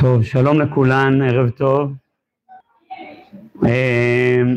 [0.00, 1.92] טוב, שלום לכולן, ערב טוב.
[3.66, 4.56] אמ,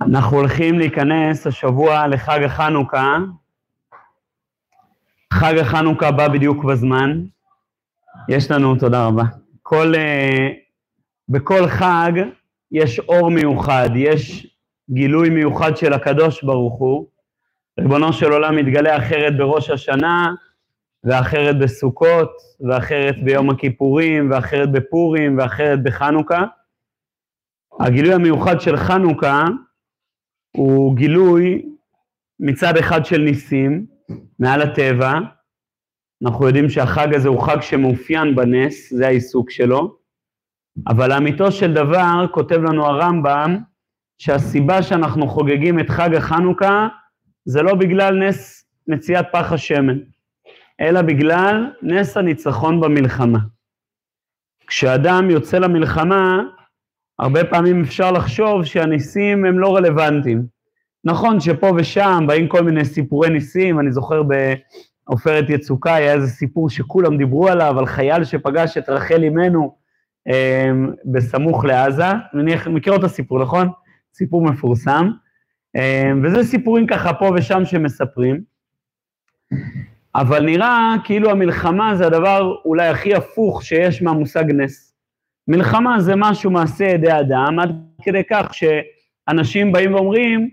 [0.00, 3.16] אנחנו הולכים להיכנס השבוע לחג החנוכה.
[5.32, 7.22] חג החנוכה בא בדיוק בזמן.
[8.28, 9.24] יש לנו, תודה רבה.
[9.62, 10.48] כל, אה,
[11.28, 12.12] בכל חג
[12.72, 14.46] יש אור מיוחד, יש
[14.90, 17.06] גילוי מיוחד של הקדוש ברוך הוא.
[17.80, 20.34] ריבונו של עולם מתגלה אחרת בראש השנה,
[21.04, 22.30] ואחרת בסוכות,
[22.68, 26.44] ואחרת ביום הכיפורים, ואחרת בפורים, ואחרת בחנוכה.
[27.80, 29.44] הגילוי המיוחד של חנוכה
[30.56, 31.62] הוא גילוי
[32.40, 33.86] מצד אחד של ניסים,
[34.38, 35.12] מעל הטבע.
[36.24, 39.96] אנחנו יודעים שהחג הזה הוא חג שמאופיין בנס, זה העיסוק שלו.
[40.88, 43.58] אבל לאמיתו של דבר, כותב לנו הרמב"ם,
[44.18, 46.88] שהסיבה שאנחנו חוגגים את חג החנוכה
[47.44, 49.98] זה לא בגלל נס מציאת פח השמן.
[50.82, 53.38] אלא בגלל נס הניצחון במלחמה.
[54.66, 56.42] כשאדם יוצא למלחמה,
[57.18, 60.46] הרבה פעמים אפשר לחשוב שהניסים הם לא רלוונטיים.
[61.04, 66.70] נכון שפה ושם באים כל מיני סיפורי ניסים, אני זוכר בעופרת יצוקה היה איזה סיפור
[66.70, 69.76] שכולם דיברו עליו, על חייל שפגש את רחל אימנו
[70.28, 70.70] אה,
[71.04, 73.68] בסמוך לעזה, אני מכיר את הסיפור, נכון?
[74.14, 75.10] סיפור מפורסם.
[75.76, 78.40] אה, וזה סיפורים ככה פה ושם שמספרים.
[80.14, 84.94] אבל נראה כאילו המלחמה זה הדבר אולי הכי הפוך שיש מהמושג נס.
[85.48, 87.70] מלחמה זה משהו מעשה ידי אדם, עד
[88.02, 90.50] כדי כך שאנשים באים ואומרים,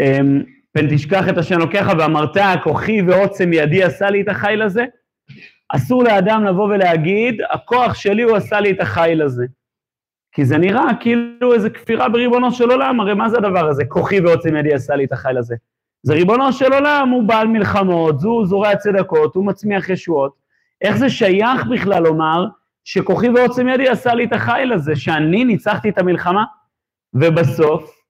[0.00, 4.84] אמ, פן תשכח את השם לוקח ואמרת, כוחי ועוצם ידי עשה לי את החיל הזה.
[5.68, 9.46] אסור לאדם לבוא ולהגיד, הכוח שלי הוא עשה לי את החיל הזה.
[10.32, 13.84] כי זה נראה כאילו איזה כפירה בריבונו של עולם, הרי מה זה הדבר הזה?
[13.84, 15.56] כוחי ועוצם ידי עשה לי את החיל הזה.
[16.02, 20.32] זה ריבונו של עולם, הוא בעל מלחמות, הוא זורע צדקות, הוא מצמיח ישועות.
[20.80, 22.46] איך זה שייך בכלל לומר
[22.84, 26.44] שכוחי ועוצם ידי עשה לי את החיל הזה, שאני ניצחתי את המלחמה?
[27.14, 28.02] ובסוף,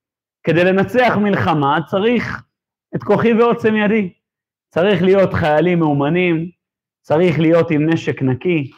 [0.45, 2.43] כדי לנצח מלחמה צריך
[2.95, 4.13] את כוחי ועוצם ידי.
[4.69, 6.51] צריך להיות חיילים מאומנים,
[7.03, 8.71] צריך להיות עם נשק נקי,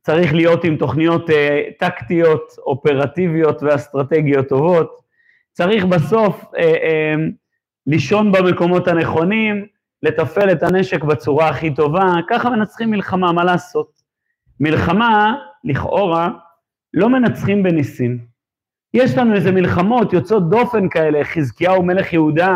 [0.00, 5.00] צריך להיות עם תוכניות אה, טקטיות, אופרטיביות ואסטרטגיות טובות,
[5.52, 7.14] צריך בסוף אה, אה,
[7.88, 9.66] לישון במקומות הנכונים,
[10.02, 13.90] לתפעל את הנשק בצורה הכי טובה, ככה מנצחים מלחמה, מה לעשות?
[14.60, 15.34] מלחמה,
[15.64, 16.28] לכאורה,
[16.94, 18.18] לא מנצחים בניסים.
[18.94, 22.54] יש לנו איזה מלחמות יוצאות דופן כאלה, חזקיהו מלך יהודה,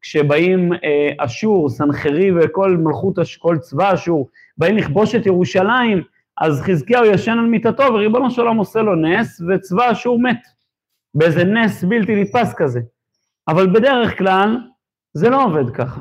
[0.00, 0.78] כשבאים אה,
[1.18, 4.28] אשור, סנחרי וכל מלכות, כל צבא אשור,
[4.58, 6.02] באים לכבוש את ירושלים,
[6.40, 10.40] אז חזקיהו ישן על מיטתו וריבונו של עושה לו נס, וצבא אשור מת.
[11.14, 12.80] באיזה נס בלתי נתפס כזה.
[13.48, 14.56] אבל בדרך כלל
[15.14, 16.00] זה לא עובד ככה.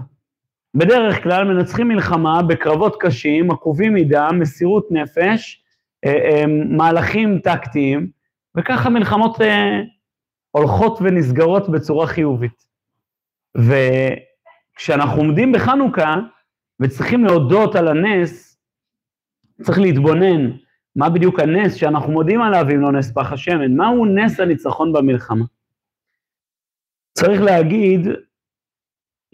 [0.78, 5.63] בדרך כלל מנצחים מלחמה בקרבות קשים, עקובים מדם, מסירות נפש,
[6.06, 8.12] אה, אה, מהלכים טקטיים,
[8.57, 9.81] וככה מלחמות אה,
[10.51, 12.66] הולכות ונסגרות בצורה חיובית.
[13.57, 16.16] וכשאנחנו עומדים בחנוכה
[16.81, 18.57] וצריכים להודות על הנס,
[19.62, 20.51] צריך להתבונן
[20.96, 25.46] מה בדיוק הנס שאנחנו מודים עליו אם לא נס פח השמן, מהו נס הניצחון במלחמה.
[27.14, 28.08] צריך להגיד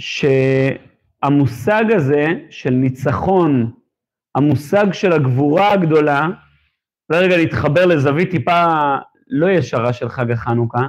[0.01, 3.71] שהמושג הזה של ניצחון,
[4.35, 6.27] המושג של הגבורה הגדולה,
[7.09, 8.65] לרגע להתחבר לזווית טיפה
[9.27, 10.87] לא ישרה של חג החנוכה,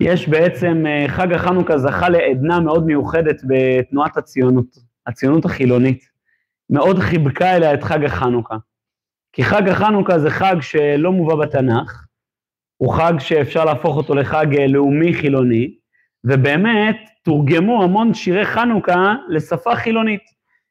[0.00, 4.66] יש בעצם, אה, חג החנוכה זכה לעדנה מאוד מיוחדת בתנועת הציונות,
[5.06, 6.12] הציונות החילונית.
[6.70, 8.56] מאוד חיבקה אליה את חג החנוכה.
[9.32, 12.06] כי חג החנוכה זה חג שלא מובא בתנ"ך,
[12.82, 15.74] הוא חג שאפשר להפוך אותו לחג אה, לאומי חילוני,
[16.24, 20.22] ובאמת תורגמו המון שירי חנוכה לשפה חילונית.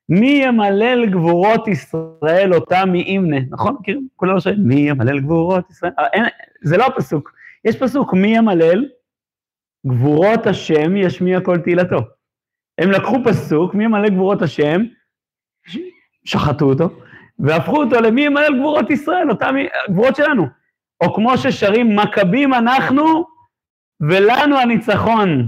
[0.09, 3.77] מי ימלל גבורות ישראל אותה מי ימנה, נכון?
[3.79, 4.07] מכירים?
[4.15, 5.91] כולם שואלים, מי ימלל גבורות ישראל?
[5.99, 6.23] אה, אין,
[6.63, 7.31] זה לא הפסוק.
[7.65, 8.85] יש פסוק, מי ימלל?
[9.87, 11.99] גבורות השם ישמיע כל תהילתו.
[12.77, 14.81] הם לקחו פסוק, מי ימלל גבורות השם,
[16.25, 16.89] שחטו אותו,
[17.39, 19.55] והפכו אותו למי ימלל גבורות ישראל, אותם
[19.89, 20.60] גבורות שלנו.
[21.01, 23.25] או כמו ששרים, מכבים אנחנו
[24.09, 25.47] ולנו הניצחון.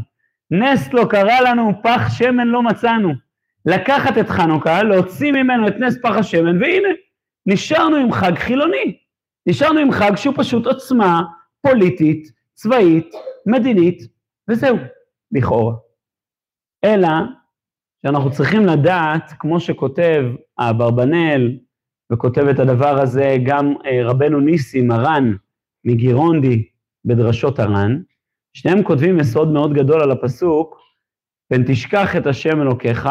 [0.52, 3.14] נס לא קרה לנו, פח שמן לא מצאנו.
[3.66, 6.90] לקחת את חנוכה, להוציא ממנו את נס פח השמן, והנה,
[7.46, 8.98] נשארנו עם חג חילוני.
[9.48, 11.22] נשארנו עם חג שהוא פשוט עוצמה
[11.62, 13.12] פוליטית, צבאית,
[13.46, 14.02] מדינית,
[14.50, 14.78] וזהו,
[15.32, 15.76] לכאורה.
[16.86, 17.10] אלא
[18.06, 20.24] שאנחנו צריכים לדעת, כמו שכותב
[20.60, 21.58] אברבנאל,
[22.14, 25.36] וכותב את הדבר הזה גם אה, רבנו ניסי, מרן,
[25.86, 26.68] מגירונדי,
[27.06, 28.02] בדרשות הר"ן,
[28.54, 30.80] שניהם כותבים יסוד מאוד גדול על הפסוק,
[31.50, 33.10] פן תשכח את השם אלוקיך,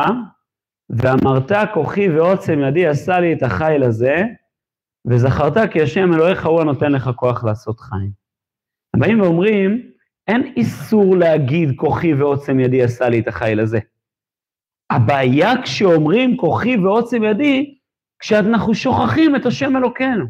[0.90, 4.22] ואמרת כוחי ועוצם ידי עשה לי את החיל הזה,
[5.06, 8.10] וזכרת כי השם אלוהיך הוא הנותן לך כוח לעשות חיים.
[8.94, 9.90] הם באים ואומרים,
[10.28, 13.78] אין איסור להגיד כוחי ועוצם ידי עשה לי את החיל הזה.
[14.90, 17.78] הבעיה כשאומרים כוחי ועוצם ידי,
[18.22, 20.24] כשאנחנו שוכחים את השם אלוקינו.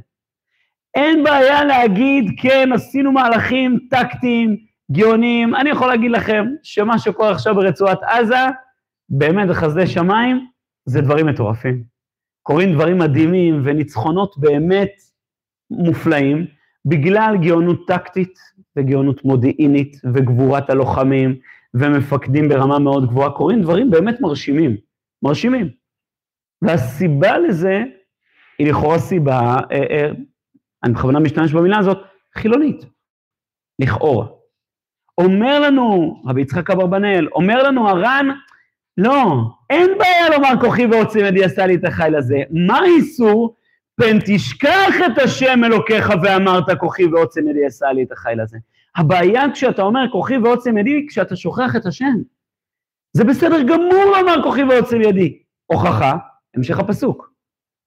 [0.94, 4.56] אין בעיה להגיד, כן, עשינו מהלכים טקטיים,
[4.92, 5.54] גאוניים.
[5.54, 8.46] אני יכול להגיד לכם שמה שקורה עכשיו ברצועת עזה,
[9.08, 10.46] באמת בחסדי שמיים,
[10.84, 11.82] זה דברים מטורפים.
[12.42, 14.92] קורים דברים מדהימים וניצחונות באמת
[15.70, 16.46] מופלאים,
[16.84, 18.38] בגלל גאונות טקטית
[18.76, 21.34] וגאונות מודיעינית וגבורת הלוחמים
[21.74, 24.76] ומפקדים ברמה מאוד גבוהה, קורים דברים באמת מרשימים,
[25.22, 25.81] מרשימים.
[26.62, 27.82] והסיבה לזה
[28.58, 30.10] היא לכאורה סיבה, אה, אה,
[30.84, 31.98] אני בכוונה משתמש במילה הזאת,
[32.38, 32.84] חילונית,
[33.78, 34.26] לכאורה.
[35.18, 38.28] אומר לנו רבי יצחק אברבנאל, אומר לנו הר"ן,
[38.98, 39.34] לא,
[39.70, 42.42] אין בעיה לומר כוחי ועוצם ידי עשה לי את החיל הזה.
[42.50, 43.56] מה האיסור?
[43.96, 48.58] פן תשכח את השם אלוקיך ואמרת כוחי ועוצם ידי עשה לי את החיל הזה.
[48.96, 52.14] הבעיה כשאתה אומר כוחי ועוצם ידי, כשאתה שוכח את השם.
[53.12, 55.38] זה בסדר גמור לומר כוחי ועוצם ידי.
[55.66, 56.16] הוכחה,
[56.56, 57.32] המשך הפסוק.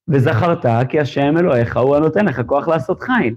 [0.07, 3.35] וזכרת כי השם אלוהיך הוא הנותן לך כוח לעשות חיל.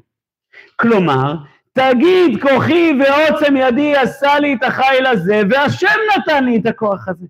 [0.76, 1.34] כלומר,
[1.72, 7.26] תגיד כוחי ועוצם ידי עשה לי את החיל הזה, והשם נתן לי את הכוח הזה.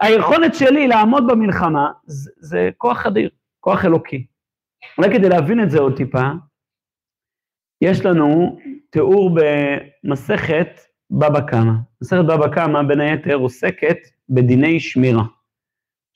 [0.00, 4.26] היכולת שלי לעמוד במלחמה זה, זה כוח אדיר, כוח אלוקי.
[4.98, 6.30] אולי כדי להבין את זה עוד טיפה,
[7.80, 8.58] יש לנו
[8.90, 9.38] תיאור
[10.04, 11.72] במסכת בבא קמא.
[12.02, 13.96] מסכת בבא קמא בין היתר עוסקת
[14.28, 15.24] בדיני שמירה.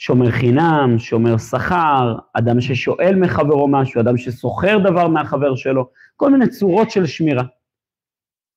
[0.05, 6.49] שומר חינם, שומר שכר, אדם ששואל מחברו משהו, אדם שסוחר דבר מהחבר שלו, כל מיני
[6.49, 7.45] צורות של שמירה.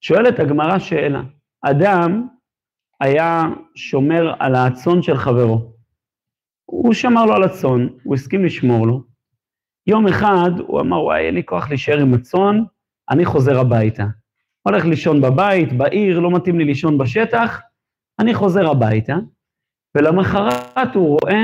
[0.01, 1.21] שואלת הגמרא שאלה,
[1.61, 2.27] אדם
[3.01, 3.43] היה
[3.75, 5.73] שומר על הצאן של חברו.
[6.65, 9.03] הוא שמר לו על הצאן, הוא הסכים לשמור לו.
[9.87, 12.63] יום אחד הוא אמר, וואי, אין לי כוח להישאר עם הצאן,
[13.09, 14.05] אני חוזר הביתה.
[14.61, 17.61] הולך לישון בבית, בעיר, לא מתאים לי לישון בשטח,
[18.19, 19.15] אני חוזר הביתה,
[19.95, 21.41] ולמחרת הוא רואה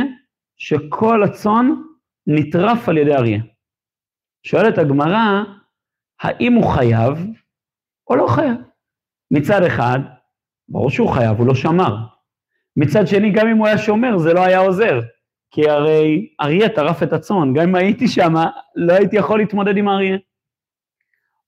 [0.57, 1.71] שכל הצאן
[2.27, 3.39] נטרף על ידי אריה.
[4.43, 5.43] שואלת הגמרא,
[6.21, 7.27] האם הוא חייב
[8.09, 8.55] או לא חייב?
[9.31, 9.99] מצד אחד,
[10.69, 11.95] ברור שהוא חייב, הוא לא שמר.
[12.77, 14.99] מצד שני, גם אם הוא היה שומר, זה לא היה עוזר.
[15.51, 18.33] כי הרי אריה טרף את הצאן, גם אם הייתי שם,
[18.75, 20.17] לא הייתי יכול להתמודד עם אריה.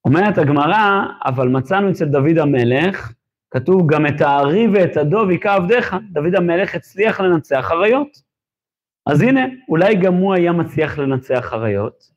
[0.04, 3.12] אומרת הגמרא, אבל מצאנו אצל דוד המלך,
[3.56, 8.08] כתוב גם את הארי ואת הדוב היכה עבדיך, דוד המלך הצליח לנצח אריות.
[9.06, 12.10] אז הנה, אולי גם הוא היה מצליח לנצח אריות.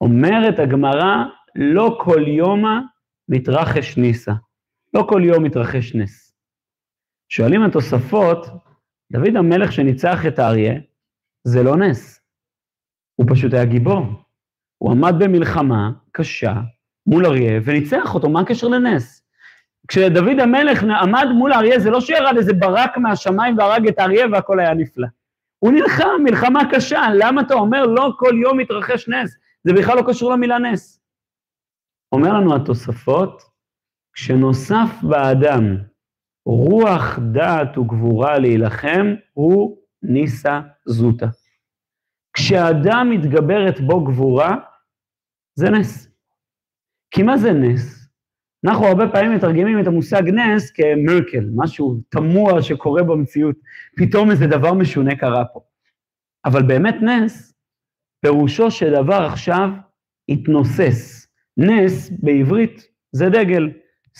[0.00, 1.24] אומרת הגמרא,
[1.56, 2.78] לא כל יומא
[3.28, 4.32] מתרחש ניסה.
[4.94, 6.36] לא כל יום מתרחש נס.
[7.28, 8.46] שואלים התוספות,
[9.12, 10.74] דוד המלך שניצח את האריה,
[11.44, 12.20] זה לא נס.
[13.16, 14.06] הוא פשוט היה גיבור.
[14.78, 16.54] הוא עמד במלחמה קשה
[17.06, 19.25] מול אריה וניצח אותו, מה הקשר לנס?
[19.88, 24.60] כשדוד המלך עמד מול האריה, זה לא שירד איזה ברק מהשמיים והרג את האריה והכל
[24.60, 25.06] היה נפלא.
[25.58, 29.36] הוא נלחם, מלחמה קשה, למה אתה אומר לא כל יום מתרחש נס?
[29.64, 31.00] זה בכלל לא קשור למילה נס.
[32.12, 33.42] אומר לנו התוספות,
[34.12, 35.76] כשנוסף באדם
[36.46, 41.26] רוח דעת וגבורה להילחם, הוא ניסה זוטה.
[42.32, 44.56] כשאדם מתגברת בו גבורה,
[45.54, 46.08] זה נס.
[47.10, 47.95] כי מה זה נס?
[48.66, 53.56] אנחנו הרבה פעמים מתרגמים את המושג נס כמרקל, משהו תמוה שקורה במציאות.
[53.96, 55.60] פתאום איזה דבר משונה קרה פה.
[56.44, 57.54] אבל באמת נס,
[58.20, 59.68] פירושו שדבר עכשיו
[60.28, 61.28] התנוסס.
[61.56, 63.70] נס בעברית זה דגל.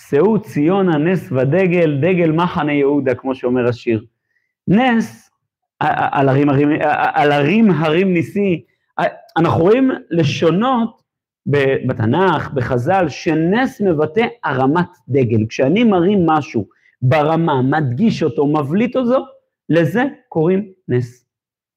[0.09, 4.05] שאו ציונה נס ודגל, דגל מחנה יהודה, כמו שאומר השיר.
[4.69, 5.31] נס,
[5.81, 6.69] על הרים, הרים,
[7.15, 8.65] על הרים הרים ניסי,
[9.37, 11.03] אנחנו רואים לשונות
[11.87, 15.47] בתנ"ך, בחז"ל, שנס מבטא הרמת דגל.
[15.49, 16.67] כשאני מרים משהו
[17.03, 19.25] ברמה, מדגיש אותו, מבליט אותו,
[19.69, 21.27] לזה קוראים נס.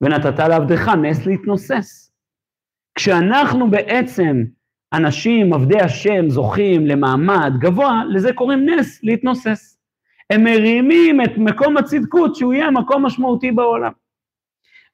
[0.01, 2.11] ונתת לעבדך נס להתנוסס.
[2.95, 4.43] כשאנחנו בעצם
[4.93, 9.79] אנשים, עבדי השם, זוכים למעמד גבוה, לזה קוראים נס, להתנוסס.
[10.29, 13.91] הם מרימים את מקום הצדקות שהוא יהיה מקום משמעותי בעולם.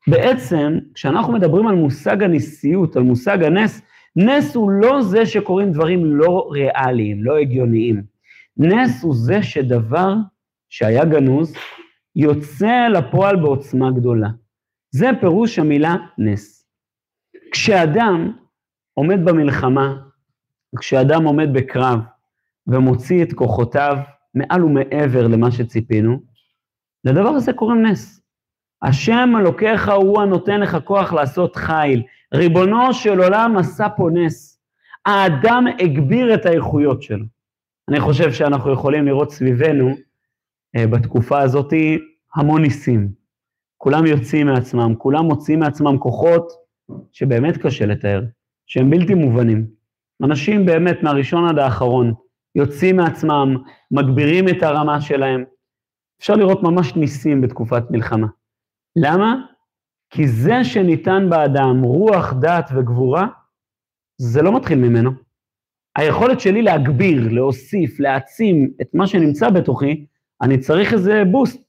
[0.08, 3.82] בעצם, כשאנחנו מדברים על מושג הניסיות, על מושג הנס,
[4.16, 8.04] נס הוא לא זה שקורים דברים לא ריאליים, לא הגיוניים.
[8.58, 10.14] נס הוא זה שדבר
[10.70, 11.56] שהיה גנוז,
[12.16, 14.30] יוצא לפועל בעוצמה גדולה.
[14.92, 16.68] זה פירוש המילה נס.
[17.52, 18.32] כשאדם
[18.94, 19.96] עומד במלחמה,
[20.80, 22.00] כשאדם עומד בקרב
[22.68, 23.98] ומוציא את כוחותיו
[24.34, 26.20] מעל ומעבר למה שציפינו,
[27.04, 28.22] לדבר הזה קוראים נס.
[28.82, 32.04] השם אלוקיך הוא הנותן לך כוח לעשות חיל.
[32.36, 34.60] ריבונו של עולם עשה פה נס.
[35.06, 37.26] האדם הגביר את האיכויות שלו.
[37.90, 39.96] אני חושב שאנחנו יכולים לראות סביבנו
[40.76, 41.74] אה, בתקופה הזאת
[42.36, 43.10] המון ניסים.
[43.78, 46.52] כולם יוצאים מעצמם, כולם מוצאים מעצמם כוחות
[47.12, 48.24] שבאמת קשה לתאר,
[48.66, 49.68] שהם בלתי מובנים.
[50.24, 52.14] אנשים באמת מהראשון עד האחרון
[52.56, 53.56] יוצאים מעצמם,
[53.92, 55.44] מגבירים את הרמה שלהם.
[56.20, 58.28] אפשר לראות ממש ניסים בתקופת מלחמה.
[58.96, 59.36] למה?
[60.16, 63.28] כי זה שניתן באדם רוח, דת וגבורה,
[64.18, 65.12] זה לא מתחיל ממנו.
[65.96, 70.06] היכולת שלי להגביר, להוסיף, להעצים את מה שנמצא בתוכי,
[70.42, 71.64] אני צריך איזה בוסט,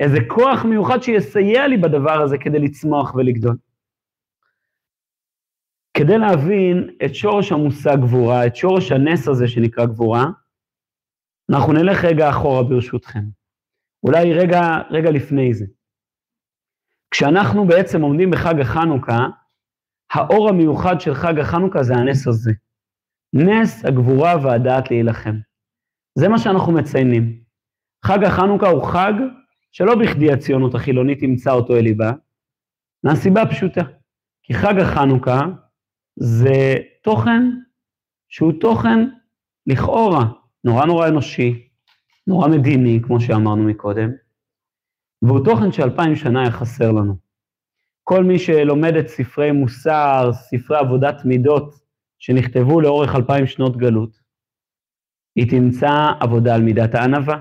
[0.00, 3.56] איזה כוח מיוחד שיסייע לי בדבר הזה כדי לצמוח ולגדול.
[5.96, 10.26] כדי להבין את שורש המושג גבורה, את שורש הנס הזה שנקרא גבורה,
[11.50, 13.24] אנחנו נלך רגע אחורה ברשותכם.
[14.02, 15.66] אולי רגע, רגע לפני זה.
[17.12, 19.26] כשאנחנו בעצם עומדים בחג החנוכה,
[20.12, 22.52] האור המיוחד של חג החנוכה זה הנס הזה.
[23.32, 25.34] נס הגבורה והדעת להילחם.
[26.18, 27.42] זה מה שאנחנו מציינים.
[28.04, 29.12] חג החנוכה הוא חג
[29.72, 32.12] שלא בכדי הציונות החילונית אימצה אותו אל ליבה,
[33.04, 33.82] מהסיבה הפשוטה,
[34.42, 35.40] כי חג החנוכה
[36.16, 37.42] זה תוכן
[38.28, 39.08] שהוא תוכן
[39.66, 40.24] לכאורה
[40.64, 41.68] נורא נורא אנושי,
[42.26, 44.10] נורא מדיני, כמו שאמרנו מקודם,
[45.22, 47.16] והוא תוכן שאלפיים שנה היה חסר לנו.
[48.02, 51.74] כל מי שלומד את ספרי מוסר, ספרי עבודת מידות,
[52.18, 54.20] שנכתבו לאורך אלפיים שנות גלות,
[55.36, 57.40] היא תמצא עבודה על מידת הענווה,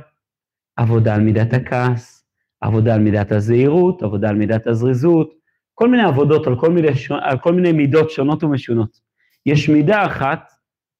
[0.76, 2.26] עבודה על מידת הכעס,
[2.62, 5.34] עבודה על מידת הזהירות, עבודה על מידת הזריזות,
[5.74, 6.88] כל מיני עבודות על כל מיני,
[7.22, 9.00] על כל מיני מידות שונות ומשונות.
[9.46, 10.52] יש מידה אחת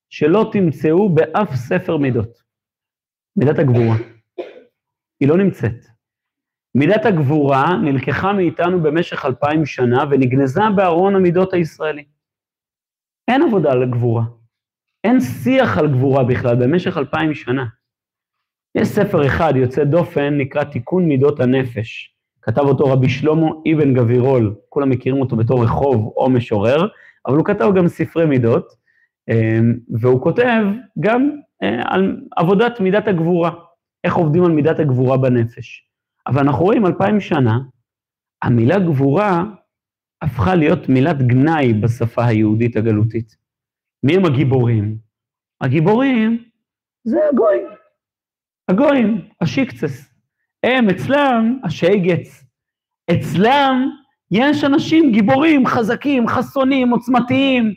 [0.10, 2.42] שלא תמצאו באף ספר מידות,
[3.36, 3.96] מידת הגבורה.
[5.20, 5.91] היא לא נמצאת.
[6.76, 12.04] מידת הגבורה נלקחה מאיתנו במשך אלפיים שנה ונגנזה בארון המידות הישראלי.
[13.28, 14.24] אין עבודה על גבורה.
[15.04, 17.66] אין שיח על גבורה בכלל במשך אלפיים שנה.
[18.76, 22.16] יש ספר אחד יוצא דופן, נקרא תיקון מידות הנפש.
[22.42, 26.88] כתב אותו רבי שלמה אבן גבירול, כולם מכירים אותו בתור רחוב או משורר,
[27.26, 28.74] אבל הוא כתב גם ספרי מידות,
[29.30, 30.64] אמ, והוא כותב
[31.00, 33.52] גם אה, על עבודת מידת הגבורה,
[34.04, 35.91] איך עובדים על מידת הגבורה בנפש.
[36.28, 37.60] אבל אנחנו רואים אלפיים שנה,
[38.42, 39.44] המילה גבורה
[40.22, 43.36] הפכה להיות מילת גנאי בשפה היהודית הגלותית.
[44.04, 44.98] מי הם הגיבורים?
[45.62, 46.44] הגיבורים
[47.04, 47.68] זה הגויים.
[48.68, 50.14] הגויים, השיקצס.
[50.64, 52.44] הם, אצלם, השייגץ.
[53.12, 53.90] אצלם
[54.32, 57.74] יש אנשים גיבורים, חזקים, חסונים, עוצמתיים.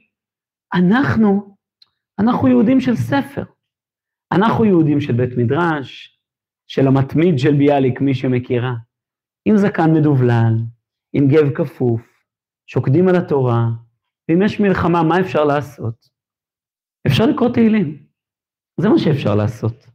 [0.74, 1.56] אנחנו,
[2.18, 3.44] אנחנו יהודים של ספר.
[4.32, 6.13] אנחנו יהודים של בית מדרש,
[6.74, 8.74] של המתמיד של ביאליק, מי שמכירה.
[9.44, 10.54] עם זקן מדובלל,
[11.12, 12.00] עם גב כפוף,
[12.66, 13.66] שוקדים על התורה,
[14.28, 16.08] ואם יש מלחמה, מה אפשר לעשות?
[17.06, 17.98] אפשר לקרוא תהילים.
[18.80, 19.86] זה מה שאפשר לעשות.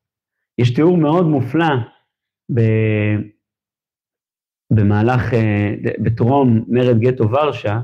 [0.58, 1.76] יש תיאור מאוד מופלא
[2.54, 2.62] ב...
[4.74, 7.80] במהלך, אה, בטרום מרד גטו ורשה,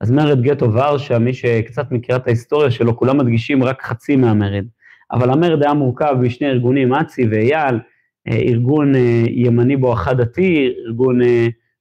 [0.00, 4.64] אז מרד גטו ורשה, מי שקצת מכירה את ההיסטוריה שלו, כולם מדגישים רק חצי מהמרד.
[5.12, 7.78] אבל המרד היה מורכב משני ארגונים, אצי ואייל,
[8.28, 11.18] ארגון אה, ימני בואכה דתי, ארגון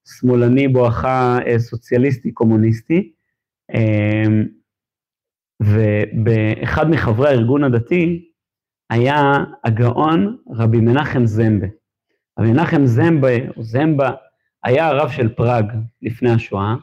[0.06, 3.12] שמאלני בואכה סוציאליסטי קומוניסטי,
[5.64, 8.30] ובאחד מחברי הארגון הדתי
[8.90, 11.68] היה הגאון רבי מנחם זמבה.
[12.40, 14.12] רבי מנחם זמבה, או זמבה,
[14.64, 15.66] היה הרב של פראג
[16.02, 16.76] לפני השואה,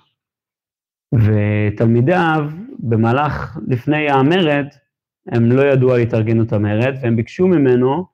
[1.15, 4.67] ותלמידיו במהלך, לפני המרד,
[5.27, 8.07] הם לא ידעו על התארגנות המרד, והם ביקשו ממנו,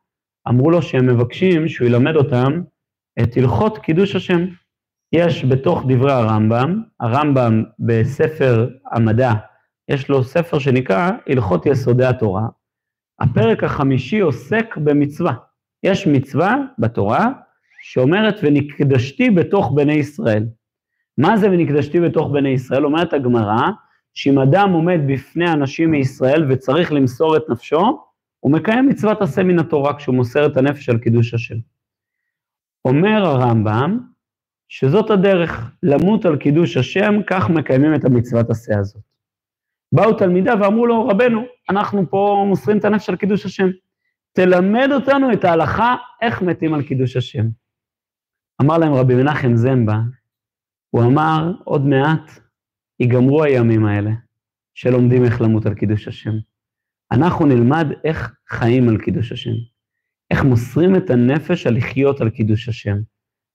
[0.49, 2.61] אמרו לו שהם מבקשים שהוא ילמד אותם
[3.23, 4.47] את הלכות קידוש השם.
[5.13, 9.33] יש בתוך דברי הרמב"ם, הרמב"ם בספר המדע,
[9.89, 12.47] יש לו ספר שנקרא הלכות יסודי התורה.
[13.21, 15.33] הפרק החמישי עוסק במצווה.
[15.83, 17.29] יש מצווה בתורה
[17.83, 20.47] שאומרת ונקדשתי בתוך בני ישראל.
[21.19, 22.85] מה זה ונקדשתי בתוך בני ישראל?
[22.85, 23.71] אומרת הגמרא,
[24.15, 27.99] שאם אדם עומד בפני אנשים מישראל וצריך למסור את נפשו,
[28.41, 31.57] הוא מקיים מצוות עשה מן התורה כשהוא מוסר את הנפש על קידוש השם.
[32.85, 33.99] אומר הרמב"ם,
[34.69, 39.03] שזאת הדרך, למות על קידוש השם, כך מקיימים את המצוות עשה הזאת.
[39.93, 43.67] באו תלמידיו ואמרו לו, רבנו, אנחנו פה מוסרים את הנפש על קידוש השם.
[44.33, 47.47] תלמד אותנו את ההלכה איך מתים על קידוש השם.
[48.63, 49.99] אמר להם רבי מנחם זמבה,
[50.91, 52.31] הוא אמר, עוד מעט
[53.01, 54.11] ייגמרו הימים האלה,
[54.75, 56.33] שלומדים איך למות על קידוש השם.
[57.13, 59.55] אנחנו נלמד איך חיים על קידוש השם.
[60.31, 62.97] איך מוסרים את הנפש על לחיות על קידוש השם.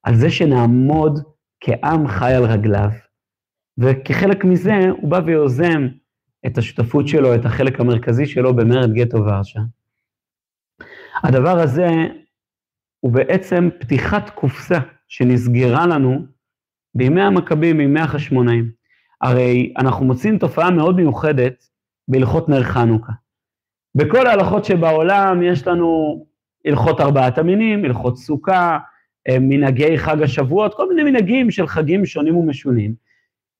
[0.03, 1.19] על זה שנעמוד
[1.61, 2.89] כעם חי על רגליו,
[3.77, 5.87] וכחלק מזה הוא בא ויוזם
[6.45, 9.59] את השותפות שלו, את החלק המרכזי שלו במרד גטו ורשה.
[11.23, 11.87] הדבר הזה
[12.99, 16.25] הוא בעצם פתיחת קופסה שנסגרה לנו
[16.95, 18.71] בימי המכבים, בימי החשמונאים.
[19.21, 21.67] הרי אנחנו מוצאים תופעה מאוד מיוחדת
[22.07, 23.13] בהלכות נר חנוכה.
[23.95, 26.21] בכל ההלכות שבעולם יש לנו
[26.65, 28.77] הלכות ארבעת המינים, הלכות סוכה,
[29.29, 32.93] אה, מנהגי חג השבועות, כל מיני מנהגים של חגים שונים ומשונים.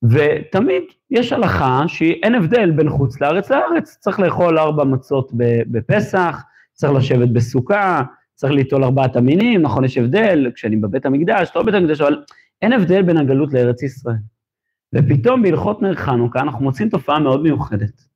[0.04, 5.32] ותמיד יש הלכה שאין הבדל בין חוץ לארץ לארץ, צריך לאכול ארבע מצות
[5.72, 6.42] בפסח,
[6.74, 8.02] צריך לשבת בסוכה,
[8.36, 12.24] צריך ליטול ארבעת המינים, נכון, יש הבדל, כשאני בבית המקדש, לא בבית המקדש, אבל
[12.62, 14.16] אין הבדל בין הגלות לארץ ישראל.
[14.96, 18.11] ופתאום בהלכות נר חנוכה אנחנו מוצאים תופעה מאוד מיוחדת.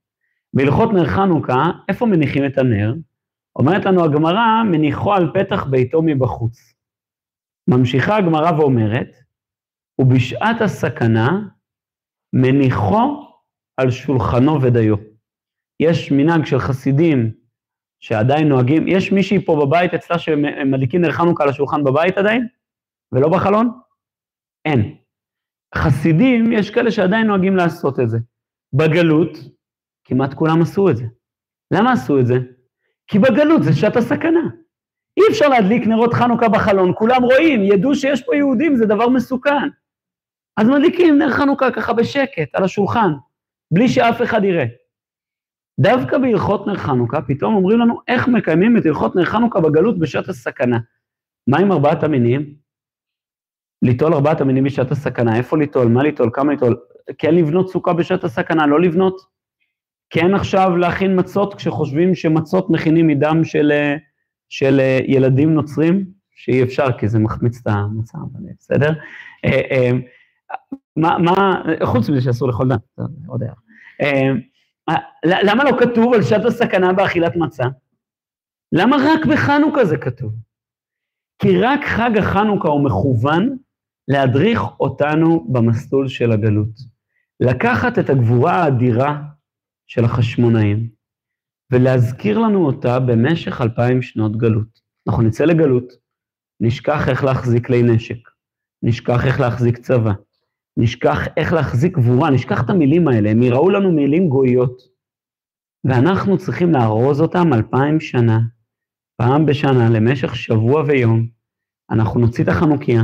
[0.56, 2.94] בהלכות נר חנוכה, איפה מניחים את הנר?
[3.56, 6.74] אומרת לנו הגמרא, מניחו על פתח ביתו מבחוץ.
[7.70, 9.08] ממשיכה הגמרא ואומרת,
[10.02, 11.48] ובשעת הסכנה
[12.34, 13.28] מניחו
[13.78, 14.96] על שולחנו ודיו.
[15.80, 17.32] יש מנהג של חסידים
[18.00, 22.48] שעדיין נוהגים, יש מישהי פה בבית אצלה שמדליקים נר חנוכה על השולחן בבית עדיין?
[23.12, 23.70] ולא בחלון?
[24.66, 24.96] אין.
[25.76, 28.18] חסידים, יש כאלה שעדיין נוהגים לעשות את זה.
[28.74, 29.38] בגלות,
[30.06, 31.06] כמעט כולם עשו את זה.
[31.72, 32.36] למה עשו את זה?
[33.08, 34.50] כי בגלות זה שעת הסכנה.
[35.18, 39.70] אי אפשר להדליק נרות חנוכה בחלון, כולם רואים, ידעו שיש פה יהודים, זה דבר מסוכן.
[40.58, 43.12] אז מדליקים נר חנוכה ככה בשקט, על השולחן,
[43.74, 44.66] בלי שאף אחד יראה.
[45.80, 50.30] דווקא בהלכות נר חנוכה, פתאום אומרים לנו איך מקיימים את הלכות נר חנוכה בגלות בשעת
[50.30, 50.80] הסכנה.
[51.48, 52.56] מה עם ארבעת המינים?
[53.82, 56.76] ליטול ארבעת המינים בשעת הסכנה, איפה ליטול, מה ליטול, כמה ליטול,
[57.18, 59.35] כן לבנות סוכה בשעת הסכנה, לא לבנות?
[60.10, 63.72] כן עכשיו להכין מצות כשחושבים שמצות מכינים מדם של,
[64.50, 66.06] של ילדים נוצרים?
[66.36, 68.18] שאי אפשר, כי זה מחמיץ את המצב,
[68.60, 68.94] בסדר?
[69.46, 69.92] אה, אה,
[70.96, 73.56] מה, מה, חוץ מזה שאסור לאכול דם, עוד הערה.
[74.02, 74.32] אה,
[75.26, 77.64] למה לא כתוב על שעת הסכנה באכילת מצה?
[78.72, 80.34] למה רק בחנוכה זה כתוב?
[81.40, 83.58] כי רק חג החנוכה הוא מכוון
[84.08, 86.96] להדריך אותנו במסלול של הגלות.
[87.40, 89.22] לקחת את הגבורה האדירה
[89.88, 90.90] של החשמונאים
[91.72, 94.82] ולהזכיר לנו אותה במשך אלפיים שנות גלות.
[95.08, 95.94] אנחנו נצא לגלות,
[96.60, 98.30] נשכח איך להחזיק כלי נשק,
[98.84, 100.12] נשכח איך להחזיק צבא,
[100.78, 104.82] נשכח איך להחזיק גבורה, נשכח את המילים האלה, הם יראו לנו מילים גויות,
[105.84, 108.40] ואנחנו צריכים לארוז אותם אלפיים שנה,
[109.18, 111.28] פעם בשנה, למשך שבוע ויום.
[111.92, 113.04] אנחנו נוציא את החנוכיה,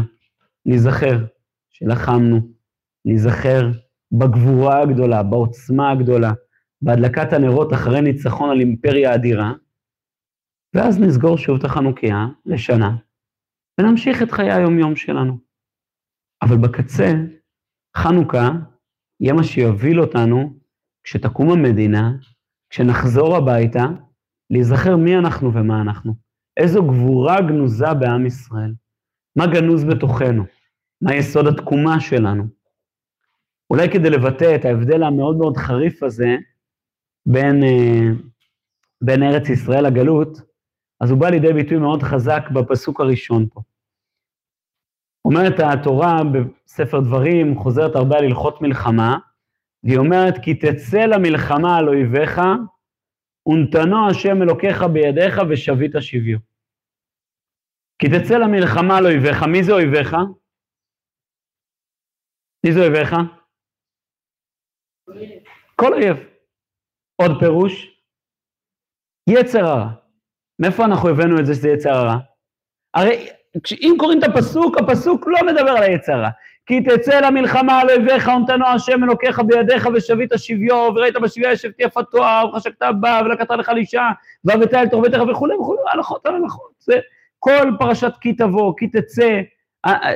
[0.65, 1.25] ניזכר
[1.69, 2.39] שלחמנו,
[3.05, 3.71] ניזכר
[4.11, 6.31] בגבורה הגדולה, בעוצמה הגדולה,
[6.81, 9.53] בהדלקת הנרות אחרי ניצחון על אימפריה אדירה,
[10.75, 12.95] ואז נסגור שוב את החנוכיה לשנה,
[13.79, 15.37] ונמשיך את חיי היומיום שלנו.
[16.41, 17.13] אבל בקצה,
[17.97, 18.49] חנוכה
[19.19, 20.59] יהיה מה שיוביל אותנו,
[21.03, 22.11] כשתקום המדינה,
[22.69, 23.85] כשנחזור הביתה,
[24.49, 26.13] להיזכר מי אנחנו ומה אנחנו.
[26.57, 28.73] איזו גבורה גנוזה בעם ישראל.
[29.35, 30.43] מה גנוז בתוכנו?
[31.01, 32.43] מה יסוד התקומה שלנו?
[33.69, 36.35] אולי כדי לבטא את ההבדל המאוד מאוד חריף הזה
[37.25, 38.25] בין, אה,
[39.01, 40.37] בין ארץ ישראל לגלות,
[41.01, 43.61] אז הוא בא לידי ביטוי מאוד חזק בפסוק הראשון פה.
[45.25, 49.17] אומרת התורה בספר דברים, חוזרת הרבה על הלכות מלחמה,
[49.83, 52.41] והיא אומרת, כי תצא למלחמה על אויביך,
[53.47, 56.37] ונתנו השם אלוקיך בידיך ושבית שביו.
[57.99, 60.15] כי תצא למלחמה על אויביך, מי זה אויביך?
[62.65, 63.15] מי זה אויביך?
[65.75, 66.30] כל אויב.
[67.21, 67.91] עוד פירוש?
[69.29, 69.89] יצר הרע.
[70.59, 72.17] מאיפה אנחנו הבאנו את זה שזה יצר הרע?
[72.93, 73.27] הרי
[73.71, 76.29] אם קוראים את הפסוק, הפסוק לא מדבר על היצר הרע.
[76.65, 82.05] כי תצא למלחמה על אויביך ונתנו השם אלוקיך בידיך ושבית שביו, וראית בשבייה ישב יפת
[82.11, 84.09] תואר, וחשקת בה, ולקחת לך לאישה,
[84.45, 86.71] והבאת אל תורבתך וכולי וכולי, הלכות על הלכות.
[86.79, 86.99] זה
[87.39, 89.41] כל פרשת כי תבוא, כי תצא,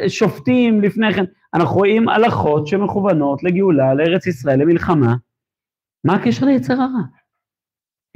[0.07, 1.25] שופטים לפני כן.
[1.53, 5.15] אנחנו רואים הלכות שמכוונות לגאולה, לארץ ישראל, למלחמה.
[6.05, 7.01] מה הקשר ליצר הרע?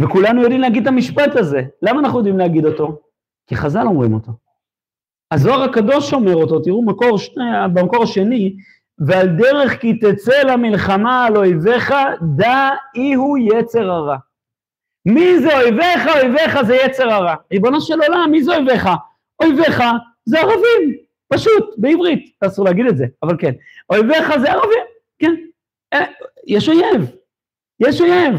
[0.01, 1.61] וכולנו יודעים להגיד את המשפט הזה.
[1.81, 3.01] למה אנחנו יודעים להגיד אותו?
[3.47, 4.31] כי חז"ל אומרים אותו.
[5.31, 8.55] הזוהר הקדוש אומר אותו, תראו מקור שני, במקור השני,
[9.07, 11.93] ועל דרך כי תצא למלחמה על אויביך,
[12.35, 14.17] דע אי הוא יצר הרע.
[15.05, 16.07] מי זה אויביך?
[16.15, 17.35] אויביך זה יצר הרע.
[17.51, 18.89] ריבונו של עולם, מי זה אויביך?
[19.41, 19.83] אויביך
[20.25, 20.97] זה ערבים,
[21.27, 22.31] פשוט, בעברית.
[22.41, 23.51] אסור להגיד את זה, אבל כן.
[23.89, 24.83] אויביך זה ערבים,
[25.19, 25.35] כן.
[25.93, 26.05] אה,
[26.47, 27.11] יש אויב,
[27.79, 28.35] יש אויב.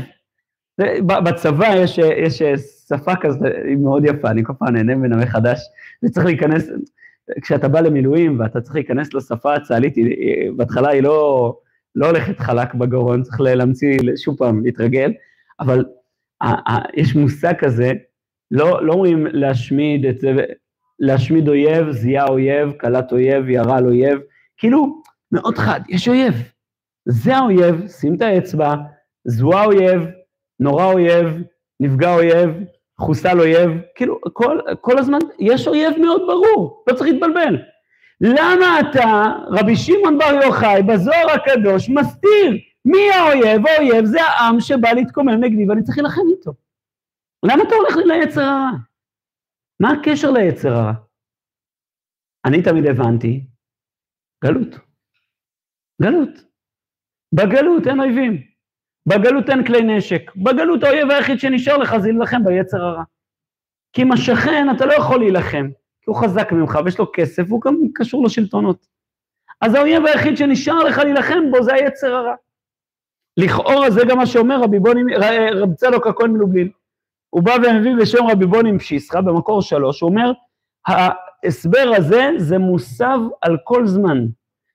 [1.06, 2.42] בצבא יש, יש
[2.88, 5.60] שפה כזאת, היא מאוד יפה, אני כל פעם נהנה ממנה מחדש,
[6.02, 6.70] וצריך להיכנס,
[7.42, 9.94] כשאתה בא למילואים ואתה צריך להיכנס לשפה הצה"לית,
[10.56, 11.54] בהתחלה היא לא,
[11.94, 15.12] לא הולכת חלק בגרון, צריך להמציא, שוב פעם, להתרגל,
[15.60, 15.84] אבל
[16.94, 17.92] יש מושג כזה,
[18.50, 20.32] לא, לא אומרים להשמיד את זה,
[20.98, 24.18] להשמיד אויב, זיהה אויב, קלט אויב, ירה על אויב,
[24.56, 26.34] כאילו, מאוד חד, יש אויב.
[27.08, 28.74] זה האויב, שים את האצבע,
[29.24, 30.02] זוהה אויב,
[30.60, 31.26] נורא אויב,
[31.80, 32.50] נפגע אויב,
[33.00, 37.56] חוסל אויב, כאילו, כל, כל הזמן, יש אויב מאוד ברור, לא צריך להתבלבל.
[38.20, 43.66] למה אתה, רבי שמעון בר יוחאי, בזוהר הקדוש, מסתיר מי האויב?
[43.66, 46.52] האויב זה העם שבא להתקומם נגדי ואני צריך להילחם איתו.
[47.42, 48.70] למה אתה הולך לי ליצר הרע?
[49.80, 50.92] מה הקשר ליצר הרע?
[52.44, 53.46] אני תמיד הבנתי,
[54.44, 54.74] גלות.
[56.02, 56.30] גלות.
[57.34, 58.49] בגלות אין אויבים.
[59.06, 60.32] בגלות אין כלי נשק.
[60.36, 63.02] בגלות האויב היחיד שנשאר לך זה להילחם ביצר הרע.
[63.92, 65.68] כי עם השכן אתה לא יכול להילחם,
[66.02, 68.86] כי הוא חזק ממך ויש לו כסף והוא גם קשור לשלטונות.
[69.60, 72.34] אז האויב היחיד שנשאר לך להילחם בו זה היצר הרע.
[73.36, 75.16] לכאורה זה גם מה שאומר רבי בוני,
[75.52, 76.70] רב צלוק הכהן מלובלין.
[77.30, 80.32] הוא בא ומביא בשם רבי בוני פשיסחה במקור שלוש, הוא אומר,
[80.86, 84.26] ההסבר הזה זה מוסב על כל זמן.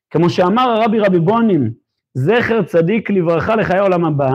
[0.10, 1.74] כמו שאמר הרבי רבי בונים,
[2.18, 4.32] זכר צדיק לברכה לחיי העולם הבא,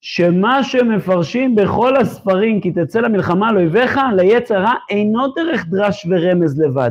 [0.00, 6.60] שמה שמפרשים בכל הספרים כי תצא למלחמה על אויביך, ליצר רע, אינו דרך דרש ורמז
[6.60, 6.90] לבד.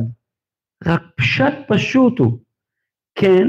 [0.86, 2.38] רק פשט פשוט הוא.
[3.14, 3.48] כן,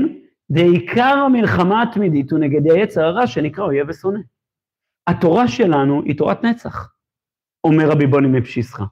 [0.50, 4.20] ועיקר המלחמה התמידית הוא נגד היצר הרע שנקרא אויב ושונא.
[5.08, 6.94] התורה שלנו היא תורת נצח,
[7.64, 8.84] אומר רבי בוני מפשיסחה.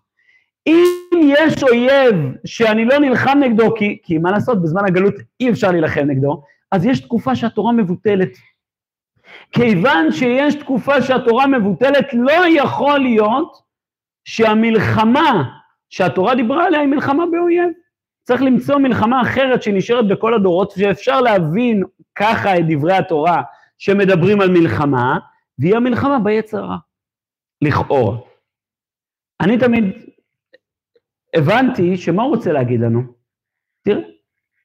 [0.68, 0.86] אם
[1.24, 2.16] יש אויב
[2.46, 6.86] שאני לא נלחם נגדו, כי, כי מה לעשות, בזמן הגלות אי אפשר להילחם נגדו, אז
[6.86, 8.30] יש תקופה שהתורה מבוטלת.
[9.52, 13.58] כיוון שיש תקופה שהתורה מבוטלת, לא יכול להיות
[14.26, 15.44] שהמלחמה
[15.90, 17.70] שהתורה דיברה עליה היא מלחמה באויב.
[18.24, 21.84] צריך למצוא מלחמה אחרת שנשארת בכל הדורות, שאפשר להבין
[22.16, 23.42] ככה את דברי התורה
[23.78, 25.20] שמדברים על מלחמה,
[25.60, 26.78] והיא המלחמה ביצר רע,
[27.62, 28.18] לכאורה.
[29.42, 29.84] אני תמיד
[31.36, 33.02] הבנתי שמה הוא רוצה להגיד לנו?
[33.82, 34.02] תראה,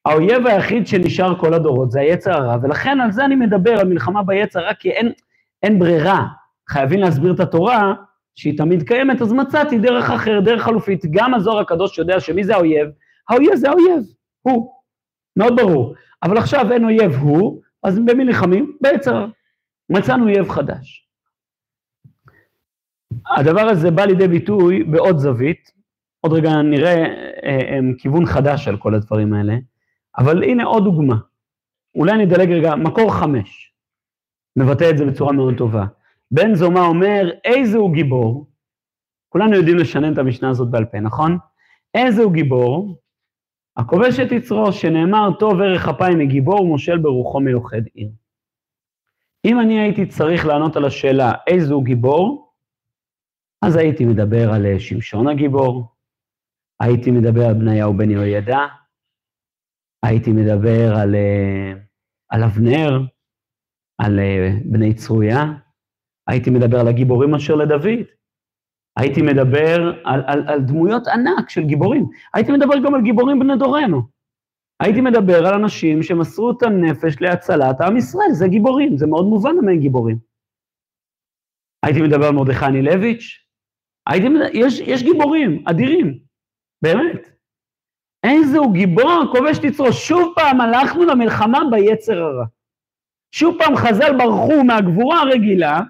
[0.05, 4.23] האויב היחיד שנשאר כל הדורות זה היצר הרע, ולכן על זה אני מדבר, על מלחמה
[4.23, 5.13] ביצר הרע, כי אין,
[5.63, 6.27] אין ברירה.
[6.69, 7.95] חייבים להסביר את התורה,
[8.35, 11.05] שהיא תמיד קיימת, אז מצאתי דרך אחרת, דרך חלופית.
[11.11, 12.89] גם הזוהר הקדוש יודע שמי זה האויב?
[13.29, 14.03] האויב זה האויב,
[14.43, 14.73] הוא.
[15.37, 15.95] מאוד ברור.
[16.23, 18.77] אבל עכשיו אין אויב הוא, אז במי נלחמים?
[18.81, 19.27] ביצר.
[19.91, 21.09] מצאנו אויב חדש.
[23.37, 25.71] הדבר הזה בא לידי ביטוי בעוד זווית,
[26.21, 29.55] עוד רגע נראה אה, אה, כיוון חדש על כל הדברים האלה,
[30.19, 31.17] אבל הנה עוד דוגמה.
[31.95, 33.73] אולי נדלג רגע, מקור חמש,
[34.57, 35.87] מבטא את זה בצורה מאוד טובה.
[36.31, 38.47] בן זומא אומר, איזה הוא גיבור?
[39.29, 41.39] כולנו יודעים לשנן את המשנה הזאת בעל פה, נכון?
[41.95, 42.99] איזה הוא גיבור?
[43.77, 48.11] הכובש את יצרו, שנאמר, טוב ערך אפיים מגיבור ומושל ברוחו מיוחד עיר.
[49.45, 52.53] אם אני הייתי צריך לענות על השאלה איזה הוא גיבור,
[53.63, 55.89] אז הייתי מדבר על אה, שמשון הגיבור,
[56.81, 58.59] הייתי מדבר על בניהו בן יהוידע,
[60.05, 61.73] הייתי מדבר על, אה,
[62.31, 63.01] על אבנר,
[63.99, 65.45] על אה, בני צרויה,
[66.29, 68.07] הייתי מדבר על הגיבורים אשר לדוד,
[68.99, 73.57] הייתי מדבר על, על, על דמויות ענק של גיבורים, הייתי מדבר גם על גיבורים בני
[73.59, 74.03] דורנו.
[74.83, 79.57] הייתי מדבר על אנשים שמסרו את הנפש להצלת עם ישראל, זה גיבורים, זה מאוד מובן
[79.57, 80.19] למה הם גיבורים.
[81.87, 83.47] הייתי מדבר על מרדכי אנילביץ',
[84.09, 86.19] הייתי יש, יש גיבורים אדירים,
[86.83, 87.34] באמת.
[88.25, 89.93] איזה הוא גיבור, כובש תצרו.
[89.93, 92.45] שוב פעם הלכנו למלחמה ביצר הרע.
[93.33, 95.81] שוב פעם חז"ל ברחו מהגבורה הרגילה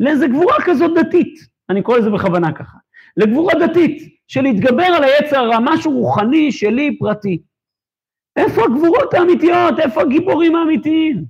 [0.00, 1.34] לאיזה גבורה כזאת דתית.
[1.70, 2.78] אני קורא לזה בכוונה ככה.
[3.16, 7.42] לגבורה דתית, של להתגבר על היצר הרע, משהו רוחני שלי, פרטי.
[8.36, 9.78] איפה הגבורות האמיתיות?
[9.78, 11.24] איפה הגיבורים האמיתיים?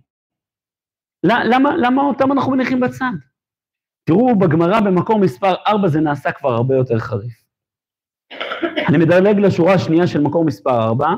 [1.25, 3.12] למה, למה אותם אנחנו מניחים בצד?
[4.05, 7.45] תראו, בגמרא במקור מספר 4 זה נעשה כבר הרבה יותר חריף.
[8.88, 11.09] אני מדלג לשורה השנייה של מקור מספר 4.